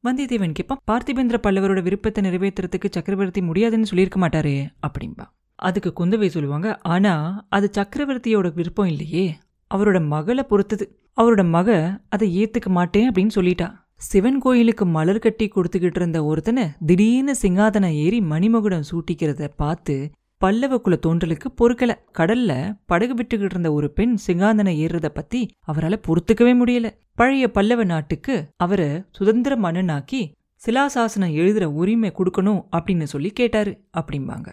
வந்தியத்தேவன் 0.04 0.52
கேட்பான் 0.52 0.80
பார்த்திபேந்திர 0.90 1.36
பல்லவரோட 1.42 1.82
விருப்பத்தை 1.82 2.24
நிறைவேற்றுறதுக்கு 2.24 2.88
சக்கரவர்த்தி 2.90 3.42
முடியாதுன்னு 3.42 3.86
சொல்லியிருக்க 3.86 4.28
மாட்டாரு 4.28 4.66
அப்படின்பா 4.86 5.24
அதுக்கு 5.54 5.92
குந்தவை 6.00 6.26
சொல்லுவாங்க 6.26 6.78
ஆனா 6.82 7.44
அது 7.48 7.70
சக்கரவர்த்தியோட 7.72 8.54
விருப்பம் 8.54 8.86
இல்லையே 8.86 9.36
அவரோட 9.74 10.06
மகளை 10.06 10.42
பொறுத்தது. 10.42 10.98
அவரோட 11.16 11.48
மக 11.48 12.00
அதை 12.08 12.26
ஏத்துக்க 12.44 12.66
மாட்டேன் 12.66 13.10
அப்படின்னு 13.10 13.30
சொல்லிட்டா. 13.34 13.83
சிவன் 14.08 14.38
கோயிலுக்கு 14.38 14.84
மலர் 14.86 15.18
கட்டி 15.18 15.46
கொடுத்துக்கிட்டு 15.48 16.00
இருந்த 16.00 16.24
ஒருத்தனை 16.24 16.64
திடீர்னு 16.86 17.34
சிங்காதனம் 17.42 17.94
ஏறி 18.04 18.20
மணிமகுடம் 18.20 18.86
சூட்டிக்கிறத 18.90 19.48
பார்த்து 19.56 20.10
பல்லவ 20.40 20.78
குல 20.78 20.98
தோன்றலுக்கு 21.06 21.48
பொறுக்கல. 21.60 21.92
கடல்ல 22.18 22.52
படகு 22.86 23.14
விட்டுக்கிட்டு 23.14 23.52
இருந்த 23.54 23.72
ஒரு 23.72 23.90
பெண் 23.90 24.16
சிங்காதனம் 24.26 24.78
ஏறுறத 24.82 25.08
பத்தி 25.08 25.40
அவரால 25.72 25.98
பொறுத்துக்கவே 26.06 26.52
முடியல. 26.60 26.88
பழைய 27.14 27.50
பல்லவ 27.50 27.84
நாட்டுக்கு 27.84 28.36
அவரை 28.56 28.88
சுதந்திர 29.10 29.56
மன்னனாக்கி 29.56 30.22
சிலாசாசனம் 30.62 31.34
எழுதுற 31.40 31.64
உரிமை 31.64 32.12
கொடுக்கணும் 32.18 32.62
அப்படின்னு 32.76 33.02
சொல்லி 33.02 33.30
கேட்டாரு 33.30 33.74
அப்படிம்பாங்க. 34.00 34.48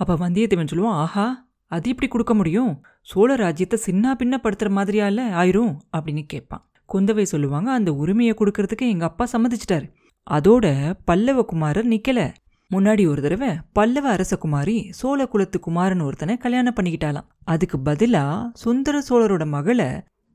அப்ப 0.00 0.16
வந்தியத்தேவன் 0.22 0.72
சொல்லுவான் 0.72 1.00
ஆஹா 1.04 1.26
அது 1.66 1.90
எப்படி 1.90 2.08
கொடுக்க 2.10 2.34
முடியும்? 2.34 2.72
சோழ 3.02 3.34
ராஜ்யத்தை 3.34 3.78
சின்ன 3.78 4.14
பின்னப்படுத்துற 4.18 4.70
மாதிரியால 4.78 5.20
ஆயிரும் 5.42 5.74
அப்படின்னு 5.96 6.24
கேட்பான். 6.26 6.64
குந்தவை 6.92 7.22
சொல்லுவாங்க 7.22 7.72
அந்த 7.72 7.94
உரிமையை 7.94 8.34
கொடுக்கறதுக்கு 8.38 8.88
எங்க 8.88 9.04
அப்பா 9.04 9.28
சம்மதிச்சிட்டாரு. 9.32 9.92
அதோட 10.30 10.92
பல்லவ 11.04 11.42
குமாரர் 11.42 11.88
நிக்கல. 11.88 12.34
முன்னாடி 12.70 13.08
ஒரு 13.08 13.22
தடவை 13.22 13.48
பல்லவ 13.72 14.16
அரசகுமாரி 14.16 14.90
சோழ 14.90 15.26
குலத்து 15.26 15.60
குமாரன் 15.60 16.00
ஒருத்தனை 16.00 16.36
கல்யாணம் 16.36 16.74
பண்ணிக்கிட்டாலாம். 16.74 17.26
அதுக்கு 17.44 17.78
பதிலா 17.84 18.50
சுந்தர 18.52 19.02
சோழரோட 19.08 19.46
மகளை 19.46 19.86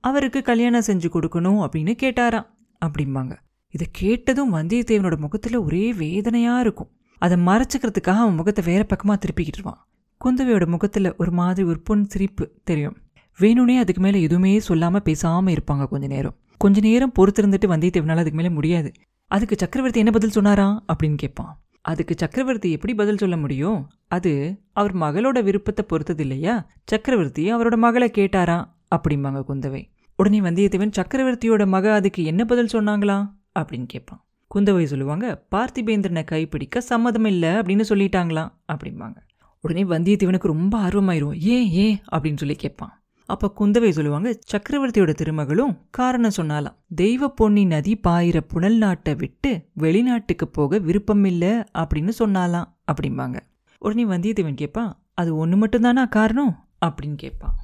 அவருக்கு 0.03 0.41
கல்யாணம் 0.41 0.87
செஞ்சு 0.87 1.09
கொடுக்கணும் 1.13 1.61
அப்படின்னு 1.65 1.93
கேட்டாராம். 2.03 2.47
அப்படிம்பாங்க. 2.85 3.33
இதை 3.73 3.87
கேட்டதும் 3.91 4.53
வந்தியத்தேவனோட 4.53 5.17
முகத்துல 5.17 5.63
ஒரே 5.63 5.93
வேதனையா 5.93 6.59
இருக்கும். 6.59 6.91
அதை 7.17 7.37
மறைச்சிக்கிறதுக்காக 7.37 8.21
அவன் 8.23 8.35
முகத்தை 8.35 8.63
வேற 8.65 8.85
பக்கமா 8.89 9.15
திருப்பிக்கிட்டுருவான் 9.15 9.81
குந்தவையோட 10.25 10.67
முகத்துல 10.67 11.13
ஒரு 11.17 11.31
மாதிரி 11.31 11.67
ஒரு 11.67 11.79
பொன் 11.79 12.05
சிரிப்பு 12.05 12.51
தெரியும். 12.63 12.97
வேணும்னே 13.39 13.77
அதுக்கு 13.77 14.01
மேல 14.01 14.17
எதுவுமே 14.17 14.57
சொல்லாம 14.57 14.99
பேசாம 15.05 15.57
இருப்பாங்க 15.57 15.87
கொஞ்ச 15.87 16.07
நேரம். 16.07 16.35
கொஞ்ச 16.57 16.79
நேரம் 16.79 17.11
பொறுத்திருந்துட்டு 17.19 17.65
வந்தியத்தேவனால 17.65 18.17
அதுக்கு 18.17 18.33
மேல 18.33 18.49
முடியாது. 18.49 18.91
அதுக்கு 19.27 19.55
சக்கரவர்த்தி 19.59 19.99
என்ன 19.99 20.11
பதில் 20.11 20.29
சொன்னாரா? 20.29 20.83
அப்படின்னு 20.93 21.15
கேட்பான். 21.15 21.61
அதுக்கு 21.81 22.15
சக்கரவர்த்தி 22.17 22.71
எப்படி 22.71 22.93
பதில் 22.93 23.17
சொல்ல 23.17 23.37
முடியும்? 23.37 23.89
அது 24.07 24.61
அவர் 24.73 24.95
மகளோட 24.95 25.43
விருப்பத்தை 25.43 25.85
பொறுத்தது 25.87 26.21
இல்லையா 26.21 26.67
சக்கரவர்த்தி 26.85 27.55
அவரோட 27.55 27.77
மகளை 27.77 28.11
கேட்டாரா? 28.17 28.65
அப்படிம்பாங்க 28.95 29.43
குந்தவை. 29.47 29.89
உடனே 30.15 30.39
வந்தியத்தேவன் 30.39 30.91
சக்கரவர்த்தியோட 30.99 31.67
மக 31.67 31.93
அதுக்கு 31.93 32.23
என்ன 32.23 32.45
பதில் 32.45 32.65
சொன்னாங்களா? 32.65 33.31
அப்படின்னு 33.59 33.85
கேட்பான். 33.85 34.25
குந்தவை 34.55 34.83
சொல்லுவாங்க 34.83 35.45
பார்த்திபேந்திரனை 35.55 36.23
கைப்பிடிக்க 36.31 36.77
சம்மதம் 36.77 37.25
இல்லை 37.25 37.49
அப்படின்னு 37.49 37.83
சொல்லிட்டாங்களாம் 37.89 38.51
அப்படிம்பாங்க. 38.73 39.15
உடனே 39.61 39.83
வந்தியத்தேவனுக்கு 39.83 40.47
ரொம்ப 40.47 40.87
ஆர்வமாயிரும். 40.87 41.37
ஏன் 41.37 41.69
ஏன்? 41.69 41.99
அப்படின்னு 42.11 42.37
சொல்லி 42.37 42.55
கேட்பான். 42.55 42.98
அப்ப 43.29 43.51
குந்தவை 43.59 43.89
சொல்லுவாங்க 43.89 44.29
சக்கரவர்த்தியோட 44.51 45.11
திருமகளும் 45.21 45.73
காரணம் 45.89 46.37
சொன்னாலாம். 46.37 46.75
தெய்வ 46.95 47.27
பொன்னி 47.29 47.63
நதி 47.65 47.93
பாயிற 48.07 48.39
புனல் 48.47 48.77
நாட்டை 48.77 49.15
விட்டு 49.15 49.51
வெளிநாட்டுக்கு 49.77 50.45
போக 50.51 50.79
விருப்பமில்ல 50.79 51.45
அப்படின்னு 51.77 52.11
சொன்னாலாம் 52.19 52.67
அப்படிம்பாங்க. 52.91 53.37
உடனே 53.77 54.05
வந்தியத்தேவன் 54.05 54.61
கேட்பான் 54.61 54.89
அது 55.13 55.35
ஒன்று 55.35 55.57
மட்டும்தானா 55.65 56.03
காரணம்? 56.09 56.53
அப்படின்னு 56.85 57.15
கேட்பான் 57.15 57.55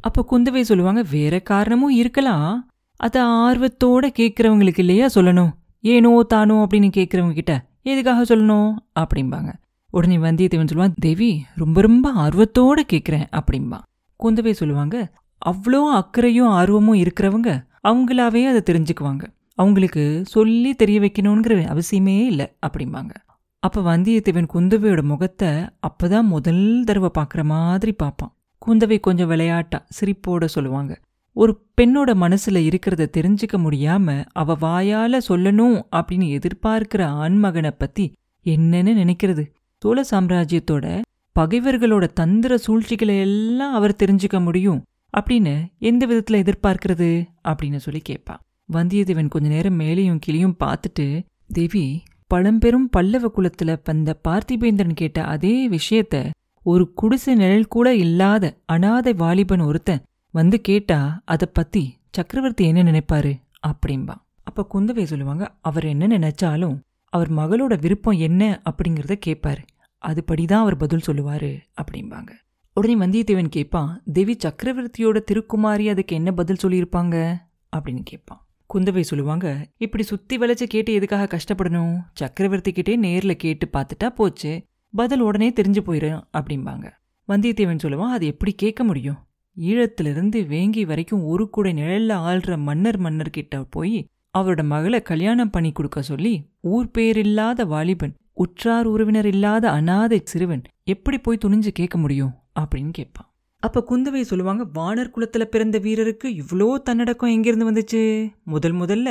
அப்போ 0.00 0.20
குந்தவை 0.30 0.60
சொல்லுவாங்க 0.60 1.00
வேற 1.10 1.34
காரணமும் 1.40 1.96
இருக்கலாம். 2.02 2.70
அதை 2.96 3.22
ஆர்வத்தோட 3.22 4.06
கேட்குறவங்களுக்கு 4.18 4.78
இல்லையா 4.78 5.08
சொல்லணும். 5.14 5.52
ஏனோ 5.80 6.22
தானோ 6.28 6.56
அப்படின்னு 6.64 6.90
கேட்குறவங்க 6.96 7.32
கிட்ட 7.32 7.54
எதுக்காக 7.82 8.22
சொல்லணும்? 8.34 8.70
அப்படிம்பாங்க. 9.00 9.50
உடனே 9.90 10.16
வந்தியத்தேவன் 10.16 10.70
சொல்லுவான் 10.72 10.96
தேவி 10.98 11.30
ரொம்ப 11.56 11.80
ரொம்ப 11.80 12.06
ஆர்வத்தோட 12.14 12.80
கேட்குறேன் 12.92 13.28
அப்படிம்பா. 13.38 13.80
குந்தவை 14.22 14.50
சொல்லுவாங்க 14.50 15.12
அவ்வளோ 15.46 15.80
அக்கறையும் 15.90 16.48
ஆர்வமும் 16.48 16.98
இருக்கிறவங்க 16.98 17.50
அவங்களாவே 17.88 18.42
அதை 18.46 18.60
தெரிஞ்சுக்குவாங்க. 18.70 19.24
அவங்களுக்கு 19.54 20.22
சொல்லி 20.26 20.74
தெரிய 20.74 21.00
வைக்கணுங்கிற 21.00 21.54
அவசியமே 21.74 22.16
இல்லை 22.24 22.46
அப்படிம்பாங்க. 22.66 23.12
அப்ப 23.58 23.82
வந்தியத்தேவன் 23.82 24.50
குந்தவையோட 24.54 25.02
முகத்தை 25.02 25.48
அப்பதான் 25.88 26.22
முதல் 26.22 26.82
தடவை 26.84 27.10
பார்க்குற 27.18 27.42
மாதிரி 27.44 27.92
பார்ப்பான். 27.92 28.34
குந்தவை 28.66 29.00
கொஞ்சம் 29.00 29.28
விளையாட்டா 29.28 29.86
சிரிப்போட 30.00 30.44
சொல்லுவாங்க. 30.44 31.00
ஒரு 31.32 31.52
பெண்ணோட 31.80 32.10
மனசுல 32.24 32.58
இருக்கிறத 32.68 33.06
தெரிஞ்சுக்க 33.16 33.56
முடியாம 33.56 34.24
அவ 34.32 34.56
வாயால 34.60 35.20
சொல்லணும் 35.28 35.76
அப்படின்னு 35.96 36.28
எதிர்பார்க்கிற 36.36 37.02
ஆண்மகனை 37.22 37.70
பத்தி 37.78 38.12
என்னன்னு 38.44 38.92
நினைக்கிறது. 39.02 39.44
சோழ 39.82 40.04
சாம்ராஜ்யத்தோட 40.10 41.00
பகைவர்களோட 41.40 42.06
தந்திர 42.06 42.58
சூழ்ச்சிகளை 42.58 43.20
எல்லாம் 43.20 43.74
அவர் 43.74 43.96
தெரிஞ்சுக்க 44.04 44.42
முடியும். 44.42 44.84
அப்படின்னு 45.16 45.66
எந்த 45.78 46.06
விதத்துல 46.06 46.34
எதிர்பார்க்கிறது? 46.34 47.24
அப்படின்னு 47.48 47.76
சொல்லி 47.76 48.00
கேட்பா. 48.08 48.34
வந்தியத்தேவன் 48.72 49.28
கொஞ்ச 49.28 49.48
நேரம் 49.48 49.80
மேலேயும் 49.80 50.18
கிளியும் 50.18 50.56
பார்த்துட்டு 50.64 51.24
தேவி 51.48 52.02
பழம்பெரும் 52.26 52.90
பல்லவ 52.90 53.30
குலத்துல 53.36 53.78
வந்த 53.84 54.20
பார்த்திபேந்திரன் 54.28 54.92
கேட்ட 54.92 55.24
அதே 55.24 55.68
விஷயத்த 55.68 56.30
ஒரு 56.62 56.92
குடிசை 56.92 57.34
நிழல் 57.34 57.68
கூட 57.68 57.94
இல்லாத 57.94 58.58
அனாதை 58.66 59.12
வாலிபன் 59.12 59.60
ஒருத்தன் 59.60 60.02
வந்து 60.30 60.60
கேட்டா 60.60 61.22
அத 61.24 61.46
பத்தி 61.46 61.98
சக்கரவர்த்தி 62.10 62.66
என்ன 62.66 62.82
நினைப்பாரு? 62.82 63.32
அப்படின்பா 63.66 64.14
அப்ப 64.42 64.66
குந்தவை 64.74 65.02
சொல்லுவாங்க 65.02 65.54
அவர் 65.60 65.84
என்ன 65.84 66.06
நினைச்சாலும் 66.06 66.78
அவர் 67.04 67.32
மகளோட 67.32 67.80
விருப்பம் 67.80 68.18
என்ன? 68.18 68.62
அப்படிங்கறத 68.64 69.14
கேட்பாரு. 69.26 69.62
அதுபடிதான் 70.06 70.52
அவர் 70.52 70.76
பதில் 70.76 71.00
சொல்லுவாரு 71.06 71.58
அப்படிம்பாங்க. 71.82 72.28
உடனே 72.74 72.94
வந்தியத்தேவன் 72.94 73.48
கேட்பான் 73.48 74.02
தேவி 74.12 74.36
சக்கரவர்த்தியோட 74.36 75.20
திருக்குமாரி 75.32 75.88
அதுக்கு 75.88 76.16
என்ன 76.16 76.32
பதில் 76.32 76.56
சொல்லியிருப்பாங்க? 76.62 77.36
அப்படின்னு 77.76 78.00
கேட்பான். 78.04 78.46
குந்தவை 78.74 79.00
சொல்லுவாங்க 79.00 79.68
இப்படி 79.76 80.02
சுத்தி 80.02 80.38
வளைச்சு 80.38 80.62
கேட்டு 80.62 80.92
எதுக்காக 80.92 81.36
கஷ்டப்படணும்? 81.36 81.96
சக்கரவர்த்தி 82.14 82.72
கிட்டே 82.72 82.98
நேர்ல 82.98 83.32
கேட்டு 83.32 83.68
பார்த்துட்டா 83.72 84.08
போச்சு. 84.14 84.62
பதில் 84.92 85.20
உடனே 85.20 85.50
தெரிஞ்சு 85.50 85.82
போயிடும் 85.86 86.22
அப்படிம்பாங்க. 86.32 86.90
வந்தியத்தேவன் 87.28 87.78
சொல்லுவான் 87.82 88.10
அது 88.10 88.26
எப்படி 88.26 88.52
கேட்க 88.52 88.84
முடியும்? 88.84 89.18
ஈழத்திலிருந்து 89.60 90.46
வேங்கி 90.46 90.86
வரைக்கும் 90.86 91.24
ஒரு 91.24 91.50
கூடை 91.50 91.72
நிழல்ல 91.72 92.12
ஆள்ற 92.12 92.58
மன்னர் 92.58 92.98
மன்னர் 92.98 93.30
கிட்ட 93.30 93.64
போய் 93.64 94.08
அவரோட 94.38 94.64
மகளை 94.64 95.02
கல்யாணம் 95.02 95.50
பண்ணி 95.50 95.72
கொடுக்க 95.72 96.02
சொல்லி 96.02 96.48
ஊர் 96.60 96.90
பேரில்லாத 96.98 97.66
வாலிபன் 97.66 98.14
உற்றார் 98.36 98.86
உறவினர் 98.86 99.26
இல்லாத 99.26 99.70
அனாதை 99.70 100.20
சிறுவன் 100.24 100.62
எப்படி 100.84 101.18
போய் 101.18 101.42
துணிஞ்சு 101.44 101.68
கேட்க 101.68 101.98
முடியும் 101.98 102.32
அப்படின்னு 102.60 102.90
கேட்பான். 102.90 103.28
அப்ப 103.62 103.84
குந்தவை 103.90 104.20
சொல்லுவாங்க 104.20 104.62
வானர் 104.74 105.12
குலத்துல 105.14 105.44
பிறந்த 105.44 105.78
வீரருக்கு 105.78 106.28
இவ்வளோ 106.40 106.74
தன்னடக்கம் 106.74 107.30
எங்கிருந்து 107.30 107.68
வந்துச்சு? 107.70 108.02
முதல் 108.44 108.74
முதல்ல 108.74 109.10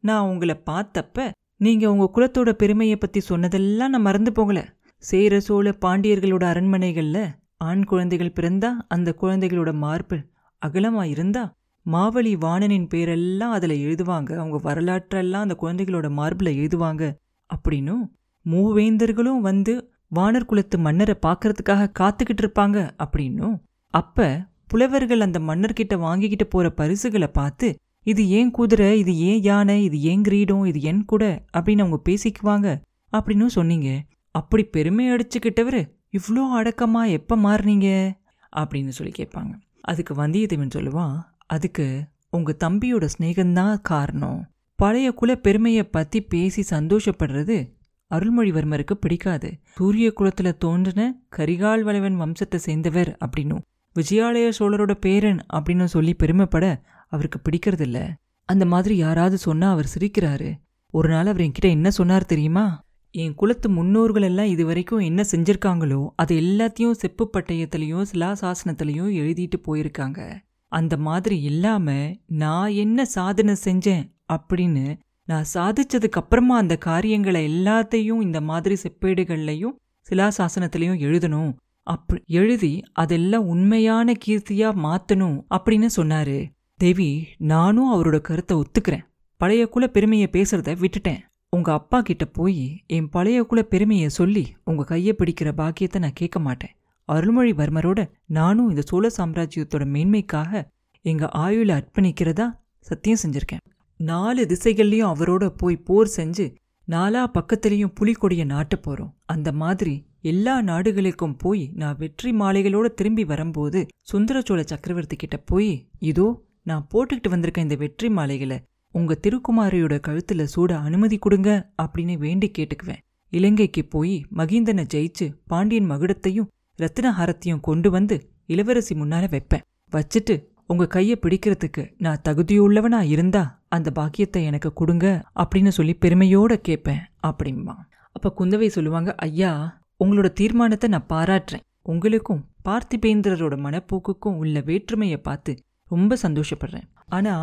நான் 0.00 0.28
உங்களை 0.28 0.56
பார்த்தப்ப 0.70 1.30
நீங்க 1.56 1.92
உங்க 1.92 2.06
குலத்தோட 2.14 2.50
பெருமையை 2.52 2.96
பத்தி 2.96 3.20
சொன்னதெல்லாம் 3.20 3.90
நான் 3.90 4.00
மறந்து 4.00 4.32
போகல. 4.32 4.58
சேர 4.96 5.40
சோழ 5.40 5.76
பாண்டியர்களோட 5.80 6.44
அரண்மனைகள்ல 6.52 7.18
ஆண் 7.56 7.84
குழந்தைகள் 7.84 8.36
பிறந்தா 8.40 8.70
அந்த 8.88 9.14
குழந்தைகளோட 9.20 9.72
மார்பிள் 9.72 10.22
அகலமா 10.62 11.04
இருந்தா 11.04 11.42
மாவழி 11.86 12.36
வாணனின் 12.36 12.88
பேரெல்லாம் 12.94 13.54
அதுல 13.56 13.74
எழுதுவாங்க. 13.74 14.30
அவங்க 14.36 14.58
வரலாற்றெல்லாம் 14.64 15.44
அந்த 15.44 15.56
குழந்தைகளோட 15.62 16.10
மார்பில் 16.10 16.58
எழுதுவாங்க. 16.58 17.04
அப்படின்னும் 17.50 18.02
மூவேந்தர்களும் 18.44 19.40
வந்து 19.40 19.92
வானர் 20.14 20.44
குலத்து 20.44 20.78
மன்னரை 20.78 21.14
பார்க்கறதுக்காக 21.26 21.92
காத்துக்கிட்டு 21.98 22.42
இருப்பாங்க 22.42 22.90
அப்படின்னும் 22.98 23.58
அப்ப 23.86 24.46
புலவர்கள் 24.66 25.20
அந்த 25.20 25.38
மன்னர்கிட்ட 25.38 25.98
வாங்கிக்கிட்டு 25.98 26.46
போற 26.46 26.70
பரிசுகளை 26.70 27.26
பார்த்து 27.26 27.78
இது 28.02 28.28
ஏன் 28.28 28.50
குதிரை? 28.50 28.98
இது 28.98 29.18
ஏன் 29.18 29.42
யானை? 29.42 29.84
இது 29.84 30.00
ஏன் 30.00 30.22
கிரீடம்? 30.22 30.64
இது 30.64 30.80
என் 30.80 31.04
கூட? 31.04 31.44
அப்படின்னு 31.56 31.80
அவங்க 31.80 32.00
பேசிக்குவாங்க. 32.08 32.80
அப்படின்னு 33.12 33.46
சொன்னீங்க. 33.46 34.04
அப்படி 34.30 34.64
பெருமை 34.64 35.10
அடிச்சுக்கிட்டவர் 35.10 35.90
இவ்வளோ 36.12 36.40
அடக்கமா 36.56 37.10
எப்ப 37.10 37.36
மாறுனீங்க? 37.36 38.12
அப்படின்னு 38.56 38.88
சொல்லி 38.88 39.12
கேட்பாங்க. 39.16 39.52
அதுக்கு 39.80 40.14
வந்தியத்தேவன் 40.14 40.70
சொல்லுவான் 40.74 41.16
அதுக்கு 41.46 42.04
உங்க 42.30 42.56
தம்பியோட 42.64 43.08
சிநேகம்தான் 43.18 43.80
காரணம். 43.82 44.50
பழைய 44.76 45.12
குல 45.12 45.36
பெருமையை 45.36 45.84
பத்தி 45.84 46.22
பேசி 46.22 46.76
சந்தோஷப்படுறது 46.76 47.72
அருள்மொழிவர்மருக்கு 48.10 48.94
பிடிக்காது. 49.00 49.58
சூரிய 49.64 50.12
குலத்துல 50.20 50.56
தோன்றின 50.56 51.20
கரிகால் 51.36 51.80
வளைவன் 51.80 52.20
வம்சத்தை 52.20 52.56
சேர்ந்தவர் 52.56 53.16
அப்படின்னும் 53.24 53.64
விஜயாலய 53.96 54.52
சோழரோட 54.58 54.94
பேரன் 54.94 55.38
அப்படின்னு 55.52 55.84
சொல்லி 55.84 56.14
பெருமைப்பட 56.14 56.82
அவருக்கு 57.08 57.40
பிடிக்கிறதில்ல. 57.44 58.08
அந்த 58.44 58.64
மாதிரி 58.66 58.96
யாராவது 58.96 59.38
சொன்னா 59.38 59.70
அவர் 59.70 59.92
சிரிக்கிறாரு. 59.98 60.50
ஒரு 60.90 61.08
நாள் 61.08 61.26
அவர் 61.26 61.40
என்கிட்ட 61.40 61.68
என்ன 61.68 61.90
சொன்னார் 61.90 62.26
தெரியுமா? 62.26 62.82
என் 63.10 63.34
குலத்து 63.34 63.68
முன்னோர்கள் 63.68 64.22
எல்லாம் 64.22 64.46
இது 64.46 64.66
வரைக்கும் 64.66 64.98
என்ன 64.98 65.24
செஞ்சிருக்காங்களோ 65.30 66.08
அது 66.16 66.40
எல்லாத்தையும் 66.40 66.90
செப்பு 66.90 67.30
பட்டயத்திலையும் 67.32 68.04
சிலாசாசனத்திலையும் 68.12 69.12
எழுதிட்டு 69.16 69.56
போயிருக்காங்க. 69.66 70.32
அந்த 70.66 70.96
மாதிரி 70.96 71.40
இல்லாம 71.40 72.16
நான் 72.26 72.70
என்ன 72.70 73.04
சாதனை 73.04 73.54
செஞ்சேன்? 73.64 74.10
அப்படின்னு 74.32 74.98
நான் 75.30 75.50
சாதிச்சதுக்கு 75.54 76.20
அப்புறமா 76.20 76.54
அந்த 76.56 76.76
காரியங்களை 76.76 77.40
எல்லாத்தையும் 77.50 78.22
இந்த 78.26 78.38
மாதிரி 78.40 78.76
செப்பேடுகள்லையும் 78.84 79.74
சிலாசாசனத்திலையும் 80.06 81.02
எழுதணும். 81.06 81.50
அப்படி 81.86 82.20
எழுதி 82.40 82.72
அதெல்லாம் 82.92 83.46
உண்மையான 83.46 84.14
கீர்த்தியா 84.24 84.68
மாத்தணும் 84.86 85.36
அப்படின்னு 85.56 85.88
சொன்னாரு. 85.96 86.38
தேவி 86.80 87.08
நானும் 87.52 87.90
அவரோட 87.94 88.18
கருத்தை 88.20 88.54
ஒத்துக்கிறேன். 88.56 89.06
பழைய 89.40 89.62
குல 89.68 89.84
பெருமையை 89.86 90.28
பேசுறத 90.32 90.74
விட்டுட்டேன். 90.82 91.20
உங்க 91.56 91.68
அப்பா 91.72 91.98
கிட்ட 92.00 92.24
போய் 92.38 92.64
என் 92.86 93.08
பழைய 93.08 93.38
குல 93.42 93.62
பெருமையை 93.62 94.08
சொல்லி 94.08 94.44
உங்க 94.64 94.84
கையை 94.84 95.14
பிடிக்கிற 95.18 95.50
பாக்கியத்தை 95.52 96.00
நான் 96.00 96.18
கேட்க 96.20 96.38
மாட்டேன். 96.38 96.74
அருள்மொழிவர்மரோட 97.08 98.00
நானும் 98.38 98.68
இந்த 98.68 98.82
சோழ 98.90 99.06
சாம்ராஜ்யத்தோட 99.18 99.86
மேன்மைக்காக 99.94 100.62
எங்க 101.04 101.26
ஆயுள 101.44 101.70
அர்ப்பணிக்கிறதா 101.78 102.46
சத்தியம் 102.80 103.22
செஞ்சிருக்கேன். 103.24 103.64
நாலு 104.00 104.46
திசைகள்லயும் 104.50 105.12
அவரோட 105.12 105.48
போய் 105.56 105.76
போர் 105.76 106.12
செஞ்சு 106.16 106.54
நாலா 106.88 107.22
பக்கத்துலயும் 107.34 107.92
புலிக்கொடிய 108.00 108.42
நாட்ட 108.44 108.74
போறோம். 108.86 109.10
அந்த 109.24 109.52
மாதிரி 109.52 110.08
எல்லா 110.22 110.62
நாடுகளுக்கும் 110.62 111.36
போய் 111.36 111.70
நான் 111.74 111.98
வெற்றி 111.98 112.30
மாலைகளோட 112.32 112.86
திரும்பி 112.86 113.24
வரும்போது 113.24 113.86
சுந்தர 114.00 114.40
சோழ 114.40 114.62
சக்கரவர்த்தி 114.62 115.16
கிட்ட 115.16 115.36
போய் 115.36 115.88
இதோ 115.98 116.44
நான் 116.62 116.88
போட்டுக்கிட்டு 116.94 117.28
வந்திருக்க 117.28 117.60
இந்த 117.60 117.74
வெற்றி 117.74 118.08
மாலைகளை 118.08 118.58
உங்க 118.90 119.18
திருக்குமாரியோட 119.22 119.98
கழுத்துல 120.08 120.42
சூட 120.42 120.78
அனுமதி 120.78 121.18
கொடுங்க 121.18 121.72
அப்படின்னு 121.82 122.16
வேண்டி 122.18 122.50
கேட்டுக்குவேன். 122.58 123.02
இலங்கைக்கு 123.28 123.84
போய் 123.84 124.26
மகிந்தனை 124.36 124.84
ஜெயிச்சு 124.94 125.28
பாண்டியன் 125.46 125.90
மகுடத்தையும் 125.90 126.50
ரத்தினஹாரத்தையும் 126.78 127.60
கொண்டு 127.60 127.90
வந்து 127.90 128.30
இளவரசி 128.46 128.94
முன்னால 128.94 129.30
வைப்பேன். 129.30 129.64
வச்சுட்டு 129.92 130.34
உங்க 130.66 130.88
கைய 130.94 131.12
பிடிக்கிறதுக்கு 131.22 131.82
நான் 131.98 132.22
தகுதியுள்ளவனா 132.28 133.00
இருந்தா 133.06 133.59
அந்த 133.72 133.88
பாக்கியத்தை 133.90 134.44
எனக்கு 134.44 134.72
கொடுங்க 134.72 135.06
அப்படின்னு 135.42 135.68
சொல்லி 135.68 135.94
பெருமையோட 136.00 136.52
கேட்பேன் 136.68 137.02
அப்படிம்பா. 137.28 137.74
அப்போ 138.16 138.28
குந்தவை 138.38 138.68
சொல்லுவாங்க 138.68 139.14
ஐயா 139.14 139.82
உங்களோட 140.04 140.32
தீர்மானத்தை 140.32 140.88
நான் 140.90 141.10
பாராட்டுறேன். 141.12 141.64
உங்களுக்கும் 141.82 142.42
பார்த்திபேந்திரரோட 142.68 143.54
மனப்போக்குக்கும் 143.66 144.38
உள்ள 144.42 144.60
வேற்றுமையை 144.60 145.16
பார்த்து 145.16 145.52
ரொம்ப 145.88 146.16
சந்தோஷப்படுறேன். 146.22 146.88
ஆனா 147.06 147.34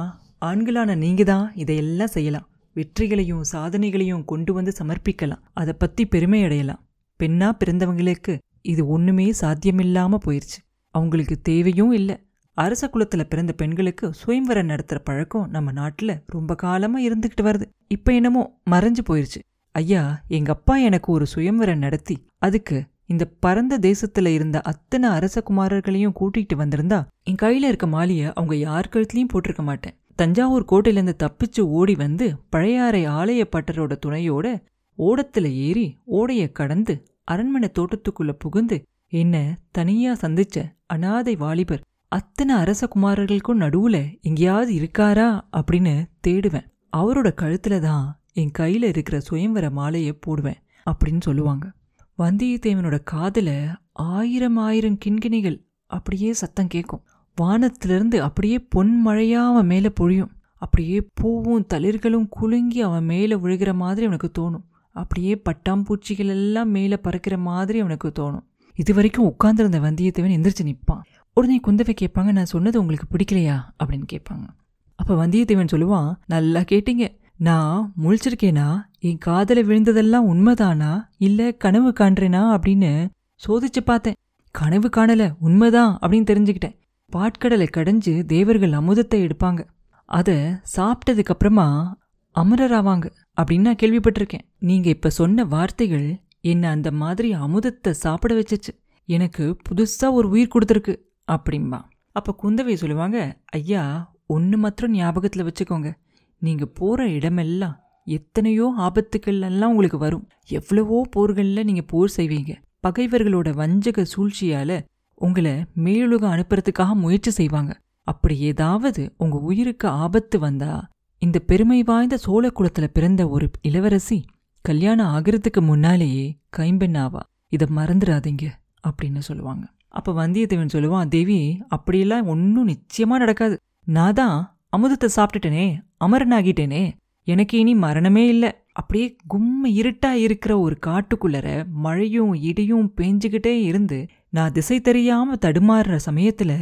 ஆண்களான 0.46 0.96
நீங்க 0.96 1.24
தான் 1.24 1.52
இதையெல்லாம் 1.56 2.13
செய்யலாம். 2.16 2.48
வெற்றிகளையும் 2.76 3.44
சாதனைகளையும் 3.52 4.26
கொண்டு 4.26 4.54
வந்து 4.54 4.74
சமர்ப்பிக்கலாம். 4.80 5.44
அதை 5.54 5.74
பத்தி 5.74 6.06
பெருமை 6.06 6.44
அடையலாம். 6.44 6.82
பெண்ணா 7.20 7.48
பிறந்தவங்களுக்கு 7.62 8.34
இது 8.62 8.88
ஒண்ணுமே 8.88 9.34
சாத்தியமில்லாம 9.42 10.18
போயிருச்சு. 10.26 10.60
அவங்களுக்கு 10.96 11.36
தேவையும் 11.42 11.92
இல்லை. 11.92 12.16
அரச 12.58 12.89
குலத்துல 12.93 13.24
பிறந்த 13.24 13.54
பெண்களுக்கு 13.54 14.13
சுயம்வரம் 14.13 14.70
நடத்துற 14.70 15.00
பழக்கம் 15.04 15.50
நம்ம 15.50 15.72
நாட்டுல 15.72 16.22
ரொம்ப 16.26 16.56
காலமா 16.56 17.00
இருந்துகிட்டு 17.00 17.41
வருது. 17.41 17.65
இப்ப 17.88 18.13
என்னமோ 18.13 18.60
மறைஞ்சு 18.72 19.04
போயிருச்சு. 19.10 19.39
ஐயா 19.72 20.24
எங்க 20.28 20.52
அப்பா 20.52 20.78
எனக்கு 20.78 21.12
ஒரு 21.12 21.26
சுயம்வரம் 21.26 21.78
நடத்தி 21.78 22.17
அதுக்கு 22.38 22.86
இந்த 23.06 23.26
பரந்த 23.39 23.80
தேசத்துல 23.80 24.28
இருந்த 24.28 24.62
அத்தனை 24.62 25.10
அரச 25.10 25.43
குமாரர்களையும் 25.50 26.15
கூட்டிகிட்டு 26.20 26.58
வந்திருந்தா 26.58 27.06
என் 27.24 27.41
கையில 27.41 27.67
இருக்க 27.67 27.88
மாலிய 27.88 28.32
அவங்க 28.34 28.56
யார் 28.56 28.89
கழுத்துலயும் 28.93 29.34
போட்டிருக்க 29.34 29.63
மாட்டேன். 29.63 29.96
தஞ்சாவூர் 30.15 30.65
கோட்டையிலேருந்து 30.72 31.13
தப்பிச்சு 31.24 31.60
ஓடி 31.60 31.96
வந்து 31.96 32.36
பழையாறை 32.50 33.08
ஆலய 33.08 33.43
பட்டரோட 33.56 33.98
துணையோட 34.06 34.63
ஓடத்துல 34.98 35.52
ஏறி 35.52 35.98
ஓடைய 36.12 36.52
கடந்து 36.52 36.96
அரண்மனை 37.24 37.72
தோட்டத்துக்குள்ள 37.80 38.32
புகுந்து 38.39 38.84
என்ன 39.08 39.58
தனியா 39.72 40.13
சந்திச்ச 40.13 40.65
அனாதை 40.86 41.36
வாலிபர் 41.36 41.82
அத்தனை 42.10 42.56
அரசகுமாரர்களுக்கும் 42.56 43.54
நடுவில் 43.54 43.93
நடுவுல 43.93 44.22
எங்கேயாவது 44.22 44.74
இருக்காரா 44.74 45.41
அப்படின்னு 45.58 46.06
தேடுவேன். 46.28 46.67
அவரோட 46.98 47.30
கழுத்துல 47.41 47.80
தான் 47.80 48.20
என் 48.34 48.52
கையில 48.60 48.84
இருக்கிற 48.84 49.22
சுயம்வர 49.32 49.72
மாலையை 49.72 50.13
போடுவேன் 50.13 50.62
அப்படின்னு 50.86 51.22
சொல்லுவாங்க. 51.22 51.72
வந்தியத்தேவனோட 52.17 53.04
காதில் 53.04 53.67
ஆயிரம் 53.91 54.58
ஆயிரம் 54.58 54.98
கிண்கிணிகள் 55.06 55.65
அப்படியே 55.88 56.34
சத்தம் 56.34 56.67
கேட்கும். 56.67 57.04
வானத்திலிருந்து 57.36 58.22
அப்படியே 58.22 58.60
பொன் 58.60 59.08
மழையா 59.08 59.46
அவன் 59.46 59.65
மேல 59.65 59.89
பொழியும். 59.89 60.32
அப்படியே 60.56 61.08
பூவும் 61.13 61.67
தளிர்களும் 61.74 62.28
குலுங்கி 62.30 62.82
அவன் 62.82 63.06
மேல 63.06 63.36
விழுகிற 63.36 63.74
மாதிரி 63.74 64.06
அவனுக்கு 64.06 64.32
தோணும். 64.39 64.65
அப்படியே 64.91 65.41
பட்டாம்பூச்சிகள் 65.50 66.34
எல்லாம் 66.38 66.70
மேல 66.70 66.98
பறக்கிற 66.98 67.38
மாதிரி 67.38 67.80
அவனுக்கு 67.80 68.12
தோணும். 68.20 68.46
இது 68.76 68.93
வரைக்கும் 68.93 69.26
உட்கார்ந்திருந்த 69.26 69.80
வந்தியத்தேவன் 69.80 70.36
எந்திரிச்சு 70.38 70.63
நிற்பான் 70.63 71.02
உடனே 71.38 71.60
குந்தவை 71.67 71.95
கேட்பாங்க 72.02 72.32
நான் 72.32 72.45
சொன்னது 72.45 72.80
உங்களுக்கு 72.80 73.08
பிடிக்கலையா? 73.12 73.63
அப்படின்னு 73.84 74.04
கேட்பாங்க. 74.13 74.47
அப்ப 74.95 75.28
வந்தியத்தேவன் 75.28 75.67
சொல்லுவான் 75.71 76.15
நல்லா 76.26 76.60
கேட்டீங்க. 76.60 77.08
நான் 77.38 77.93
முழிச்சிருக்கேனா? 78.04 78.82
என் 79.00 79.17
காதல 79.17 79.62
விழுந்ததெல்லாம் 79.62 80.32
உண்மைதானா? 80.34 81.08
இல்லை 81.17 81.58
கனவு 81.58 81.93
காண்றேனா? 82.00 82.58
அப்படின்னு 82.58 83.10
சோதிச்சு 83.47 83.82
பார்த்தேன். 83.86 84.13
கனவு 84.52 84.89
காணல 84.95 85.36
உண்மைதான் 85.39 85.97
அப்படின்னு 86.02 86.30
தெரிஞ்சுக்கிட்டேன். 86.32 86.80
பாட்கடலை 87.15 87.67
கடைஞ்சு 87.78 88.26
தேவர்கள் 88.26 88.71
அமுதத்தை 88.71 89.30
எடுப்பாங்க. 89.30 89.67
அத 90.06 90.62
சாப்பிட்டதுக்கு 90.76 91.26
அப்புறமா 91.26 91.97
அமரராவாங்க 92.36 93.12
அப்படின்னு 93.41 93.60
நான் 93.60 93.76
கேள்விப்பட்டிருக்கேன். 93.76 94.45
நீங்க 94.60 94.89
இப்ப 94.89 95.10
சொன்ன 95.10 95.45
வார்த்தைகள் 95.45 96.21
என்னை 96.41 96.69
அந்த 96.69 96.91
மாதிரி 96.91 97.34
அமுதத்தை 97.34 97.89
சாப்பிட 97.89 98.34
வச்சுச்சு. 98.34 98.84
எனக்கு 99.06 99.58
புதுசா 99.69 100.12
ஒரு 100.12 100.30
உயிர் 100.30 100.54
கொடுத்துருக்கு. 100.54 101.06
அப்படிம்பா. 101.32 101.82
அப்போ 102.12 102.36
குந்தவை 102.44 102.74
சொல்லுவாங்க 102.74 103.38
ஐயா 103.46 104.13
ஒன்று 104.28 104.58
மாத்திரம் 104.58 104.94
ஞாபகத்துல 104.94 105.50
வச்சுக்கோங்க. 105.50 105.94
நீங்க 106.38 106.66
போற 106.66 107.08
இடமெல்லாம் 107.08 107.80
எத்தனையோ 108.06 108.74
ஆபத்துக்கள்லாம் 108.78 109.66
உங்களுக்கு 109.66 109.98
வரும். 109.98 110.30
எவ்வளவோ 110.48 111.02
போர்கள்ல 111.16 111.63
நீங்க 111.63 111.82
போர் 111.82 112.12
செய்வீங்க. 112.16 112.56
பகைவர்களோட 112.88 113.54
வஞ்சக 113.54 114.06
சூழ்ச்சியால 114.18 114.86
உங்களை 115.16 115.66
மேலுலகம் 115.76 116.32
அனுப்புறதுக்காக 116.32 116.94
முயற்சி 116.94 117.32
செய்வாங்க. 117.32 117.82
அப்படி 118.02 118.40
ஏதாவது 118.40 119.13
உங்க 119.18 119.38
உயிருக்கு 119.38 119.88
ஆபத்து 119.88 120.40
வந்தா 120.40 120.90
இந்த 121.18 121.40
பெருமை 121.40 121.84
வாய்ந்த 121.84 122.18
சோழ 122.18 122.52
குலத்துல 122.56 122.88
பிறந்த 122.88 123.30
ஒரு 123.30 123.52
இளவரசி 123.62 124.26
கல்யாணம் 124.62 125.16
ஆகிறதுக்கு 125.16 125.62
முன்னாலேயே 125.62 126.38
கைம்பெண்ணாவா? 126.58 127.20
இதை 127.50 127.68
மறந்துடாதீங்க 127.76 128.46
அப்படின்னு 128.88 129.18
சொல்லுவாங்க. 129.18 129.66
அப்ப 129.98 130.14
வந்தியத்தேவன் 130.18 130.74
சொல்லுவான் 130.74 131.08
தேவி 131.08 131.40
அப்படியெல்லாம் 131.68 132.28
ஒன்றும் 132.28 132.68
நிச்சயமா 132.68 133.18
நடக்காது. 133.24 133.56
நான் 133.88 134.14
தான் 134.14 134.38
அமுதத்தை 134.78 135.08
சாப்பிட்டுட்டேனே 135.16 135.68
அமரனாகிட்டேனே. 136.06 136.84
எனக்கு 137.28 137.56
இனி 137.58 137.74
மரணமே 137.76 138.24
இல்லை. 138.28 138.52
அப்படியே 138.72 139.08
கும்ம 139.28 139.70
இருட்டா 139.70 140.12
இருக்கிற 140.26 140.54
ஒரு 140.60 140.76
காட்டுக்குள்ளர 140.88 141.48
மழையும் 141.84 142.34
இடியும் 142.50 142.90
பேஞ்சுக்கிட்டே 142.98 143.54
இருந்து 143.62 144.00
நான் 144.30 144.52
திசை 144.52 144.78
தெரியாம 144.82 145.36
தடுமாறுற 145.46 145.96
சமயத்துல 146.06 146.54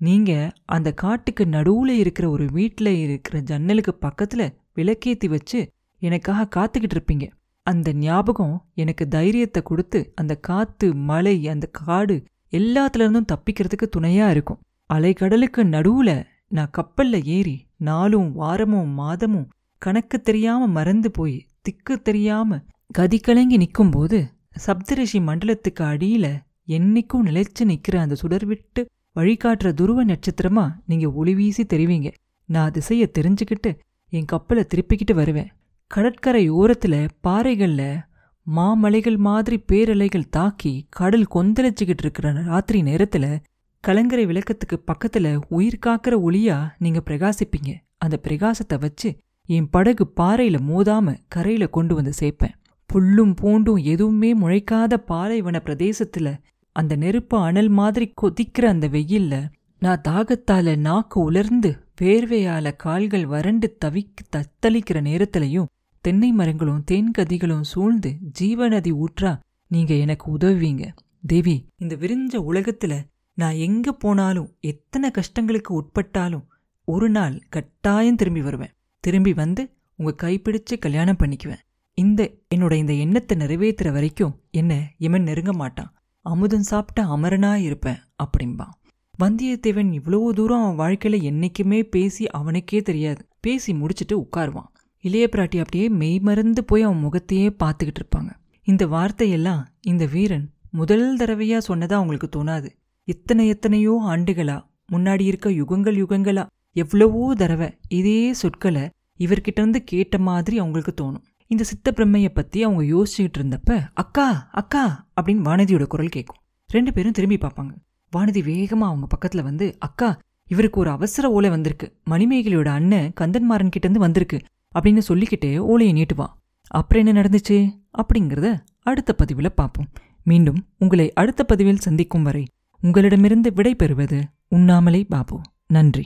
நீங்க 0.00 0.32
அந்த 0.76 0.88
காட்டுக்கு 1.02 1.44
நடுவுல 1.44 1.92
இருக்கிற 2.02 2.26
ஒரு 2.30 2.46
வீட்ல 2.52 2.88
இருக்கிற 3.04 3.38
ஜன்னலுக்கு 3.40 3.92
பக்கத்துல 4.00 4.42
விளக்கேத்தி 4.76 5.28
வச்சு 5.28 5.60
எனக்காக 6.02 6.46
காத்துக்கிட்டு 6.56 6.96
இருப்பீங்க. 6.96 7.26
அந்த 7.66 7.88
ஞாபகம் 7.98 8.56
எனக்கு 8.74 9.04
தைரியத்தை 9.08 9.60
கொடுத்து 9.62 10.00
அந்த 10.14 10.32
காத்து 10.48 10.86
மலை 11.10 11.36
அந்த 11.48 11.66
காடு 11.80 12.16
எல்லாத்துல 12.50 13.04
இருந்தும் 13.04 13.24
தப்பிக்கிறதுக்கு 13.32 13.86
துணையா 13.96 14.30
இருக்கும். 14.30 14.60
அலைக்கடலுக்கு 14.94 15.56
நடுவுல 15.56 16.24
நான் 16.48 16.70
கப்பல்ல 16.78 17.24
ஏறி 17.24 17.66
நாளும் 17.76 18.32
வாரமும் 18.32 18.88
மாதமும் 18.88 19.48
கணக்கு 19.78 20.20
தெரியாம 20.20 20.66
மறந்து 20.66 21.10
போய் 21.10 21.46
திக்கு 21.62 22.02
தெரியாம 22.02 22.58
கதி 22.90 23.18
கலங்கி 23.18 23.56
நிற்கும்போது 23.56 24.30
சப்தரிஷி 24.66 25.18
மண்டலத்துக்கு 25.18 25.80
அடியில 25.80 26.26
என்னைக்கும் 26.68 27.24
நிலைச்சு 27.24 27.64
நிக்கிற 27.64 27.96
அந்த 27.96 28.14
சுடர் 28.14 28.44
விட்டு 28.44 28.88
வழிகாட்டுற 29.16 29.72
துருவ 29.72 30.04
நட்சத்திரமா 30.04 30.72
நீங்க 30.86 31.12
ஒளி 31.12 31.34
வீசி 31.34 31.62
தெரிவீங்க. 31.62 32.12
நான் 32.44 32.70
திசைய 32.70 33.06
தெரிஞ்சுக்கிட்டு 33.18 33.78
என் 34.08 34.24
கப்பலை 34.24 34.66
திருப்பிக்கிட்டு 34.74 35.14
வருவேன். 35.14 35.50
கடற்கரை 35.86 36.50
ஓரத்துல 36.50 37.08
பாறைகள்ல 37.26 38.02
மாமலைகள் 38.46 39.16
மாதிரி 39.16 39.62
பேரலைகள் 39.72 40.28
தாக்கி 40.30 40.86
கடல் 40.90 41.26
கொந்தளிச்சுக்கிட்டு 41.34 42.02
இருக்கிற 42.02 42.32
ராத்திரி 42.32 42.82
நேரத்துல 42.82 43.42
கலங்கரை 43.80 44.26
விளக்கத்துக்கு 44.26 44.82
பக்கத்துல 44.86 45.40
உயிர் 45.48 45.78
காக்கிற 45.86 46.10
ஒளியா 46.10 46.70
நீங்க 46.78 47.02
பிரகாசிப்பீங்க. 47.04 47.74
அந்த 47.96 48.20
பிரகாசத்தை 48.22 48.78
வச்சு 48.80 49.16
என் 49.46 49.70
படகு 49.70 50.12
பாறையில 50.16 50.58
மோதாம 50.68 51.16
கரையில 51.28 51.66
கொண்டு 51.66 51.94
வந்து 51.94 52.12
சேர்ப்பேன் 52.20 52.54
புல்லும் 52.94 53.34
பூண்டும் 53.40 53.82
எதுவுமே 53.82 54.34
முளைக்காத 54.34 54.94
பாலைவன 54.94 55.60
பிரதேசத்துல 55.64 56.38
அந்த 56.72 56.96
நெருப்பு 56.96 57.38
அனல் 57.38 57.68
மாதிரி 57.68 58.12
கொதிக்கிற 58.22 58.64
அந்த 58.64 58.88
வெயில்ல 58.88 59.48
நான் 59.78 60.00
தாகத்தால 60.08 60.76
நாக்கு 60.76 61.20
உலர்ந்து 61.20 61.76
வேர்வையால 62.00 62.76
கால்கள் 62.76 63.26
வறண்டு 63.26 63.76
தவிக்கு 63.78 64.24
தத்தளிக்கிற 64.36 65.00
நேரத்திலையும் 65.00 65.66
தென்னை 66.04 66.32
மரங்களும் 66.32 66.84
தேன்கதிகளும் 66.90 67.66
சூழ்ந்து 67.70 68.10
ஜீவநதி 68.38 68.90
ஊற்றா 69.02 69.30
நீங்க 69.66 69.92
எனக்கு 69.94 70.26
உதவுவீங்க. 70.36 70.82
தேவி 71.26 71.54
இந்த 71.76 71.94
விரிஞ்ச 71.94 72.34
உலகத்துல 72.50 72.94
நான் 73.34 73.60
எங்க 73.66 73.92
போனாலும் 73.92 74.50
எத்தனை 74.60 75.10
கஷ்டங்களுக்கு 75.10 75.70
உட்பட்டாலும் 75.70 76.44
ஒரு 76.88 77.08
நாள் 77.10 77.36
கட்டாயம் 77.48 78.14
திரும்பி 78.14 78.42
வருவேன். 78.42 78.74
திரும்பி 79.04 79.32
வந்து 79.32 79.62
உங்க 79.98 80.12
கைப்பிடிச்சு 80.22 80.78
கல்யாணம் 80.78 81.20
பண்ணிக்குவேன். 81.22 81.64
இந்த 81.98 82.20
என்னோட 82.54 82.72
இந்த 82.72 82.92
எண்ணத்தை 82.92 83.38
நிறைவேற்றுற 83.38 83.92
வரைக்கும் 83.92 84.36
என்ன 84.50 84.72
எமன் 84.98 85.22
நெருங்க 85.22 85.52
மாட்டான். 85.52 85.94
அமுதம் 86.26 86.68
சாப்பிட்ட 86.72 87.02
அமரனா 87.16 87.54
இருப்பேன் 87.54 88.00
அப்படிம்பான் 88.24 88.74
வந்தியத்தேவன் 89.18 89.90
இவ்வளவு 89.92 90.34
தூரம் 90.34 90.64
அவன் 90.64 90.80
வாழ்க்கையில 90.82 91.16
என்னைக்குமே 91.30 91.80
பேசி 91.88 92.26
அவனுக்கே 92.28 92.82
தெரியாது. 92.82 93.22
பேசி 93.40 93.74
முடிச்சிட்டு 93.74 94.16
உட்காருவான். 94.20 94.70
இளைய 95.04 95.24
பிராட்டி 95.32 95.58
அப்படியே 95.58 95.86
மெய்மறந்து 96.00 96.64
போய் 96.64 96.82
அவன் 96.82 97.02
முகத்தையே 97.06 97.48
பார்த்துக்கிட்டு 97.62 98.00
இருப்பாங்க. 98.02 98.30
இந்த 98.66 98.86
வார்த்தையெல்லாம் 98.86 99.62
இந்த 99.80 100.04
வீரன் 100.06 100.46
முதல் 100.70 101.04
தடவையா 101.16 101.58
சொன்னதா 101.68 101.96
அவங்களுக்கு 101.98 102.28
தோணாது. 102.36 102.68
எத்தனை 103.08 103.44
எத்தனையோ 103.48 103.94
ஆண்டுகளா 104.12 104.56
முன்னாடி 104.92 105.24
இருக்க 105.30 105.48
யுகங்கள் 105.50 105.98
யுகங்களா 106.02 106.44
எவ்வளவோ 106.76 107.34
தடவை 107.34 107.68
இதே 107.88 108.32
சொற்களை 108.32 108.84
இவர்கிட்ட 109.18 109.60
இருந்து 109.62 109.80
கேட்ட 109.84 110.18
மாதிரி 110.18 110.58
அவங்களுக்கு 110.58 110.94
தோணும். 111.00 111.24
இந்த 111.50 111.64
சித்த 111.64 111.92
பிரம்மையை 111.96 112.30
பத்தி 112.34 112.62
அவங்க 112.62 112.82
யோசிச்சுக்கிட்டு 112.94 113.40
இருந்தப்ப 113.40 113.78
அக்கா 113.94 114.26
அக்கா 114.52 114.84
அப்படின்னு 115.20 115.46
வானதியோட 115.48 115.86
குரல் 115.86 116.14
கேட்கும் 116.16 116.40
ரெண்டு 116.70 116.92
பேரும் 116.92 117.16
திரும்பி 117.18 117.36
பார்ப்பாங்க. 117.36 117.72
வானதி 118.12 118.40
வேகமா 118.50 118.86
அவங்க 118.90 119.06
பக்கத்துல 119.14 119.42
வந்து 119.42 119.66
அக்கா 119.78 120.08
இவருக்கு 120.48 120.80
ஒரு 120.80 120.90
அவசர 120.90 121.30
ஓலை 121.30 121.50
வந்திருக்கு. 121.50 121.86
மணிமேகலையோட 122.10 122.70
அண்ணன் 122.78 123.12
கந்தன்மாறன் 123.20 123.72
கிட்ட 123.74 123.86
இருந்து 123.86 124.06
வந்திருக்கு. 124.06 124.38
அப்படின்னு 124.74 124.98
சொல்லிக்கிட்டே 124.98 125.58
ஓலையை 125.58 125.94
நீட்டுவான் 125.94 126.32
அப்புறம் 126.66 127.06
என்ன 127.06 127.20
நடந்துச்சு? 127.20 127.70
அப்படிங்கிறத 127.98 128.58
அடுத்த 128.82 129.12
பதிவில் 129.12 129.54
பார்ப்போம் 129.54 129.88
மீண்டும் 130.22 130.66
உங்களை 130.78 131.12
அடுத்த 131.12 131.44
பதிவில் 131.44 131.84
சந்திக்கும் 131.86 132.22
வரை 132.22 132.44
உங்களிடமிருந்து 132.80 133.52
விடை 133.52 133.74
பெறுவது 133.74 134.24
உண்ணாமலே 134.48 135.04
பாபு. 135.04 135.40
நன்றி. 135.66 136.04